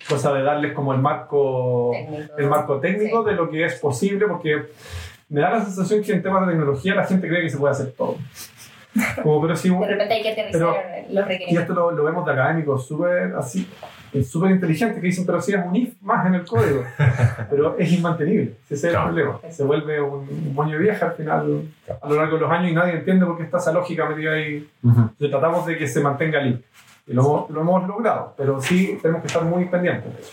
Cosa 0.08 0.32
de 0.34 0.42
darles 0.42 0.72
como 0.74 0.92
el 0.92 1.00
marco 1.00 1.90
Técnico. 1.92 2.34
el 2.38 2.46
marco 2.48 2.80
técnico 2.80 3.22
Sí. 3.24 3.30
de 3.30 3.36
lo 3.36 3.50
que 3.50 3.64
es 3.64 3.74
posible, 3.80 4.26
porque 4.26 4.64
me 5.30 5.40
da 5.40 5.50
la 5.50 5.60
sensación 5.64 6.02
que 6.02 6.12
en 6.12 6.22
temas 6.22 6.46
de 6.46 6.52
tecnología 6.52 6.94
la 6.94 7.04
gente 7.04 7.26
cree 7.26 7.40
que 7.42 7.48
se 7.48 7.56
puede 7.56 7.72
hacer 7.72 7.92
todo. 7.92 8.16
Como, 9.22 9.40
pero 9.42 9.56
si, 9.56 9.70
De 9.70 9.86
repente 9.86 10.14
hay 10.14 10.22
que 10.22 10.30
aterrizar 10.32 10.52
Pero- 10.60 10.76
los 11.10 11.24
y 11.24 11.28
requerimientos. 11.28 11.62
esto 11.62 11.74
lo, 11.74 11.90
lo 11.92 12.04
vemos 12.04 12.24
de 12.26 12.32
académicos 12.32 12.86
súper 12.86 13.34
así, 13.34 13.68
súper 14.22 14.52
inteligentes 14.52 15.00
que 15.00 15.06
dicen, 15.08 15.26
pero 15.26 15.40
si 15.40 15.52
es 15.54 15.60
un 15.64 15.74
if 15.74 15.94
más 16.02 16.26
en 16.26 16.34
el 16.34 16.44
código. 16.44 16.84
Pero 17.50 17.76
es 17.78 17.90
inmantenible, 17.92 18.54
ese 18.66 18.74
es 18.74 18.84
el 18.84 18.90
Claro. 18.90 19.06
problema. 19.06 19.38
Se 19.50 19.64
vuelve 19.64 20.00
un, 20.00 20.28
un 20.28 20.54
moño 20.54 20.78
vieja 20.78 21.06
al 21.06 21.12
final, 21.14 21.62
a 22.00 22.08
lo 22.08 22.14
largo 22.16 22.36
de 22.36 22.40
los 22.42 22.50
años, 22.50 22.70
y 22.70 22.74
nadie 22.74 22.92
entiende 22.98 23.26
por 23.26 23.36
qué 23.36 23.42
está 23.44 23.58
esa 23.58 23.72
lógica 23.72 24.08
metida 24.08 24.32
ahí. 24.34 24.68
Entonces 24.84 25.30
tratamos 25.30 25.66
de 25.66 25.76
que 25.76 25.88
se 25.88 26.00
mantenga 26.00 26.40
limpio. 26.40 26.64
Y 27.06 27.12
lo, 27.12 27.22
hemos- 27.22 27.50
lo 27.50 27.60
hemos 27.62 27.88
logrado, 27.88 28.34
pero 28.36 28.60
sí 28.62 28.98
tenemos 29.02 29.22
que 29.22 29.26
estar 29.28 29.42
muy 29.44 29.64
pendientes 29.66 30.14
de 30.14 30.20
eso. 30.20 30.32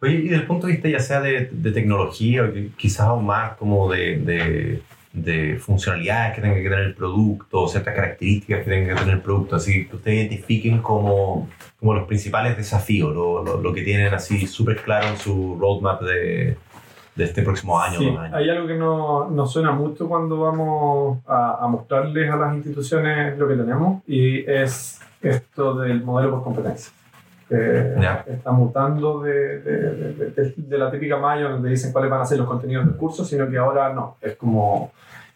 Oye, 0.00 0.14
y 0.14 0.22
desde 0.24 0.36
el 0.36 0.46
punto 0.46 0.66
de 0.66 0.72
vista 0.72 0.88
ya 0.88 0.98
sea 0.98 1.20
de, 1.20 1.48
de 1.52 1.70
tecnología 1.70 2.42
o 2.44 2.48
quizás 2.76 3.06
aún 3.06 3.24
más 3.26 3.52
como 3.56 3.90
de, 3.92 4.18
de, 4.18 4.82
de 5.12 5.58
funcionalidades 5.58 6.34
que 6.34 6.40
tenga 6.40 6.54
que 6.56 6.62
tener 6.62 6.78
el 6.80 6.94
producto, 6.94 7.68
ciertas 7.68 7.94
características 7.94 8.64
que 8.64 8.70
tenga 8.70 8.94
que 8.94 9.00
tener 9.00 9.14
el 9.16 9.20
producto, 9.20 9.56
así 9.56 9.86
que 9.86 9.96
ustedes 9.96 10.18
identifiquen 10.30 10.80
como, 10.80 11.48
como 11.78 11.94
los 11.94 12.06
principales 12.06 12.56
desafíos, 12.56 13.14
lo, 13.14 13.44
lo, 13.44 13.60
lo 13.60 13.72
que 13.74 13.82
tienen 13.82 14.12
así 14.14 14.46
súper 14.46 14.76
claro 14.82 15.08
en 15.08 15.18
su 15.18 15.58
roadmap 15.60 16.00
de, 16.02 16.56
de 17.14 17.24
este 17.24 17.42
próximo 17.42 17.78
año, 17.78 17.98
Sí, 17.98 18.06
dos 18.06 18.18
años. 18.18 18.34
hay 18.34 18.48
algo 18.48 18.66
que 18.66 18.74
no- 18.74 19.28
nos 19.30 19.52
suena 19.52 19.70
mucho 19.72 20.08
cuando 20.08 20.40
vamos 20.40 21.18
a, 21.26 21.58
a 21.62 21.68
mostrarles 21.68 22.30
a 22.30 22.36
las 22.36 22.54
instituciones 22.54 23.36
lo 23.38 23.46
que 23.48 23.54
tenemos 23.56 24.02
y 24.06 24.50
es 24.50 24.98
esto 25.20 25.74
del 25.78 26.02
modelo 26.02 26.30
por 26.30 26.42
competencia. 26.44 26.90
Que 27.56 28.00
Ya. 28.00 28.24
está 28.26 28.50
mutando 28.52 29.20
de, 29.20 29.60
de- 29.60 29.94
de- 30.14 30.30
de- 30.30 30.54
de 30.56 30.78
la 30.78 30.90
típica 30.90 31.16
malla 31.18 31.48
donde 31.50 31.68
dicen 31.70 31.92
cuáles 31.92 32.10
van 32.10 32.20
a 32.22 32.24
ser 32.24 32.38
los 32.38 32.46
contenidos 32.48 32.86
del 32.86 32.96
curso, 32.96 33.24
sino 33.24 33.48
que 33.50 33.58
ahora 33.58 33.92
no, 33.92 34.16
es 34.20 34.36
como 34.36 34.90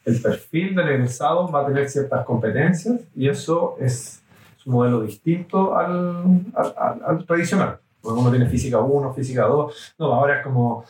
el 0.04 0.20
perfil 0.22 0.74
del 0.74 0.88
egresado 0.88 1.50
va 1.50 1.62
a 1.62 1.66
tener 1.66 1.88
ciertas 1.90 2.24
competencias 2.24 3.00
y 3.14 3.28
eso 3.28 3.76
es 3.80 4.22
un 4.64 4.72
modelo 4.74 5.02
distinto 5.02 5.76
al, 5.76 6.40
al, 6.54 6.74
al- 6.76 7.02
al 7.06 7.24
tradicional. 7.26 7.78
Porque 8.00 8.20
uno 8.20 8.30
tiene 8.30 8.46
física 8.46 8.78
1, 8.78 9.12
física 9.14 9.42
2, 9.42 9.94
no, 9.98 10.06
ahora 10.14 10.38
es 10.38 10.44
como 10.44 10.84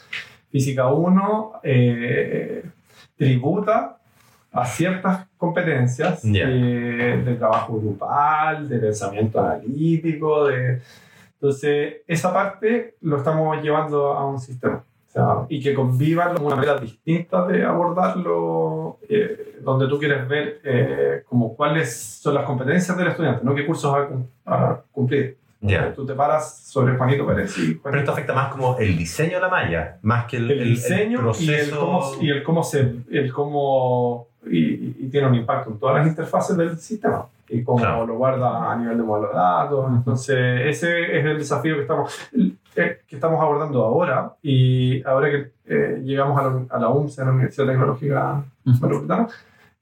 física 0.51 0.89
1 0.89 1.53
eh, 1.62 2.62
tributa 3.17 3.97
a 4.53 4.65
ciertas 4.67 5.27
competencias 5.37 6.23
Ya. 6.23 6.45
eh, 6.49 7.23
de 7.25 7.35
trabajo 7.35 7.79
grupal, 7.81 8.69
de 8.69 8.79
pensamiento 8.79 9.41
analítico, 9.41 10.47
de... 10.47 10.81
Entonces, 11.40 11.96
esa 12.07 12.33
parte 12.33 12.94
lo 13.03 13.18
estamos 13.18 13.62
llevando 13.62 14.12
a 14.12 14.27
un 14.27 14.40
sistema. 14.40 14.83
O 15.09 15.12
sea, 15.16 15.46
y 15.49 15.62
que 15.62 15.72
convivan 15.75 16.35
de 16.35 16.42
una 16.42 16.57
manera 16.57 16.79
distinta 16.79 17.46
de 17.46 17.64
abordarlo, 17.64 18.99
eh, 19.09 19.59
donde 19.62 19.88
tú 19.88 19.99
quieres 19.99 20.29
ver 20.29 20.61
eh, 20.64 21.22
como 21.29 21.55
cuáles 21.57 21.96
son 21.96 22.35
las 22.35 22.44
competencias 22.44 22.96
del 22.96 23.09
estudiante, 23.09 23.44
no 23.44 23.55
qué 23.55 23.64
cursos 23.66 23.92
va 23.94 24.03
a 24.03 24.07
cum- 24.09 24.27
a 24.46 24.81
cumplir. 24.92 25.37
Ya. 25.62 25.92
Tú 25.94 26.05
te 26.05 26.12
paras 26.14 26.59
sobre 26.66 26.96
Juanito 26.96 27.27
Pérez 27.27 27.57
y 27.59 27.75
Pero 27.77 27.99
esto 27.99 28.12
afecta 28.12 28.35
más 28.35 28.53
como 28.53 28.77
el 28.79 28.96
diseño 28.96 29.37
de 29.37 29.40
la 29.40 29.49
malla, 29.49 29.99
más 30.03 30.27
que 30.27 30.37
el, 30.37 30.51
el 30.51 30.64
diseño 30.64 31.20
proceso. 31.20 31.51
y 31.51 31.55
el 31.55 31.70
cómo, 31.70 32.12
y 32.20 32.31
el 32.31 32.42
cómo 32.42 32.62
se 32.62 32.94
el 33.11 33.33
cómo 33.33 34.29
y, 34.46 35.05
y 35.07 35.09
tiene 35.11 35.27
un 35.27 35.35
impacto 35.35 35.70
en 35.70 35.79
todas 35.79 35.96
las 35.96 36.07
interfaces 36.07 36.57
del 36.57 36.79
sistema 36.79 37.27
y 37.48 37.62
cómo 37.62 37.78
Claro. 37.78 38.06
lo 38.06 38.16
guarda 38.16 38.72
a 38.72 38.76
nivel 38.76 38.96
de 38.98 39.02
modelo 39.04 39.28
de 39.28 39.35
datos 39.35 39.87
entonces 39.90 40.37
ese 40.66 41.18
es 41.18 41.24
el 41.24 41.38
desafío 41.38 41.74
que 41.76 41.82
estamos 41.82 42.12
eh, 42.76 42.98
que 43.06 43.14
estamos 43.16 43.40
abordando 43.40 43.85
ahora 43.85 44.32
y 44.42 45.02
ahora 45.06 45.30
que 45.30 45.50
eh, 45.66 46.00
llegamos 46.04 46.38
a 46.38 46.42
la, 46.44 46.64
a 46.70 46.78
la 46.78 46.88
UMS, 46.90 47.18
a 47.18 47.24
la 47.24 47.30
Universidad 47.32 47.66
Tecnológica 47.66 48.42
Metropolitana 48.64 49.28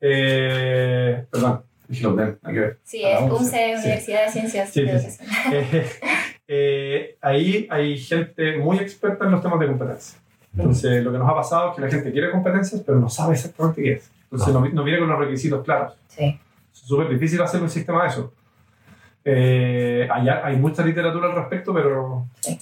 eh, 0.00 1.24
perdón 1.30 1.62
UDEM, 1.88 2.36
hay 2.42 2.54
que 2.54 2.60
ver 2.60 2.78
Sí, 2.82 3.02
es 3.04 3.20
UNCE, 3.20 3.74
UNCE, 3.74 4.00
sí. 4.00 4.12
Universidad 4.12 4.24
de 4.24 4.30
Ciencias 4.32 4.70
Sí, 4.70 4.86
sí. 5.10 5.24
Eh, 5.52 5.86
eh, 6.48 7.16
ahí 7.22 7.66
hay 7.70 7.96
gente 7.98 8.58
muy 8.58 8.76
experta 8.78 9.24
en 9.24 9.30
los 9.30 9.40
temas 9.42 9.58
de 9.60 9.66
competencia. 9.66 10.18
Entonces, 10.54 11.02
lo 11.02 11.10
que 11.10 11.18
nos 11.18 11.28
ha 11.28 11.34
pasado 11.34 11.70
es 11.70 11.76
que 11.76 11.80
la 11.82 11.88
gente 11.90 12.12
quiere 12.12 12.30
competencias, 12.30 12.82
pero 12.84 12.98
no 13.00 13.08
sabe 13.08 13.32
exactamente 13.34 13.82
qué 13.82 13.92
es. 13.94 14.10
Entonces, 14.24 14.52
no, 14.52 14.60
no 14.68 14.84
viene 14.84 15.00
con 15.00 15.08
los 15.08 15.18
requisitos 15.18 15.64
claros. 15.64 15.94
Sí. 16.08 16.38
Es 16.74 16.80
súper 16.80 17.08
difícil 17.08 17.40
hacer 17.40 17.62
un 17.62 17.70
sistema 17.70 18.02
de 18.02 18.08
eso. 18.08 18.32
Eh, 19.24 20.06
hay, 20.12 20.28
hay 20.28 20.56
mucha 20.56 20.82
literatura 20.84 21.28
al 21.28 21.34
respecto, 21.34 21.72
pero... 21.72 22.26
Sí. 22.40 22.58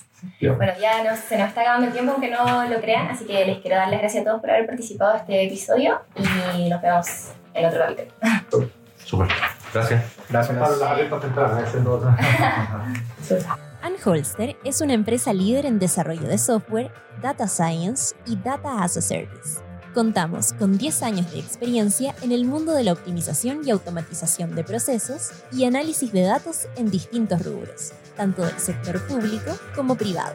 Bueno, 0.57 0.72
ya 0.81 1.03
nos- 1.03 1.18
se 1.18 1.37
nos 1.37 1.48
está 1.48 1.62
acabando 1.62 1.88
el 1.88 1.92
tiempo, 1.92 2.12
aunque 2.12 2.31
no 2.31 2.68
lo 2.68 2.81
crean, 2.81 3.09
así 3.09 3.25
que 3.25 3.44
les 3.44 3.59
quiero 3.59 3.77
dar 3.79 3.88
las 3.88 3.98
gracias 4.01 4.22
a 4.22 4.27
todos 4.29 4.40
por 4.40 4.51
haber 4.51 4.66
participado 4.66 5.14
en 5.14 5.20
este 5.22 5.44
episodio 5.46 6.01
y 6.14 6.68
nos 6.68 6.81
vemos 6.81 7.33
en 7.55 7.66
otro 7.66 7.81
capítulo. 7.81 8.68
Súper. 9.05 9.29
Gracias. 9.75 10.05
Gracias. 10.31 10.57
Para 10.59 10.77
las 10.77 10.90
alertas 10.90 11.20
tempranas, 11.20 11.75
Anholster 13.83 14.57
es 14.64 14.81
una 14.81 14.92
empresa 14.94 15.33
líder 15.33 15.66
en 15.66 15.81
desarrollo 15.81 16.29
de 16.29 16.38
software, 16.38 16.92
data 17.20 17.48
science 17.48 18.14
y 18.27 18.37
data 18.37 18.83
as 18.85 18.96
a 18.96 19.01
service. 19.03 19.61
Contamos 19.94 20.55
con 20.55 20.78
10 20.78 21.02
años 21.02 21.31
de 21.33 21.38
experiencia 21.38 22.14
en 22.22 22.33
el 22.33 22.46
mundo 22.46 22.72
de 22.72 22.83
la 22.83 22.94
optimización 22.94 23.61
y 23.66 23.70
automatización 23.70 24.55
de 24.55 24.64
procesos 24.64 25.33
y 25.52 25.64
análisis 25.64 26.11
de 26.12 26.22
datos 26.22 26.66
en 26.76 26.90
distintos 26.90 27.44
rubros, 27.44 27.92
tanto 28.16 28.42
del 28.42 28.59
sector 28.59 29.07
público 29.07 29.50
como 29.76 29.94
privado. 29.94 30.35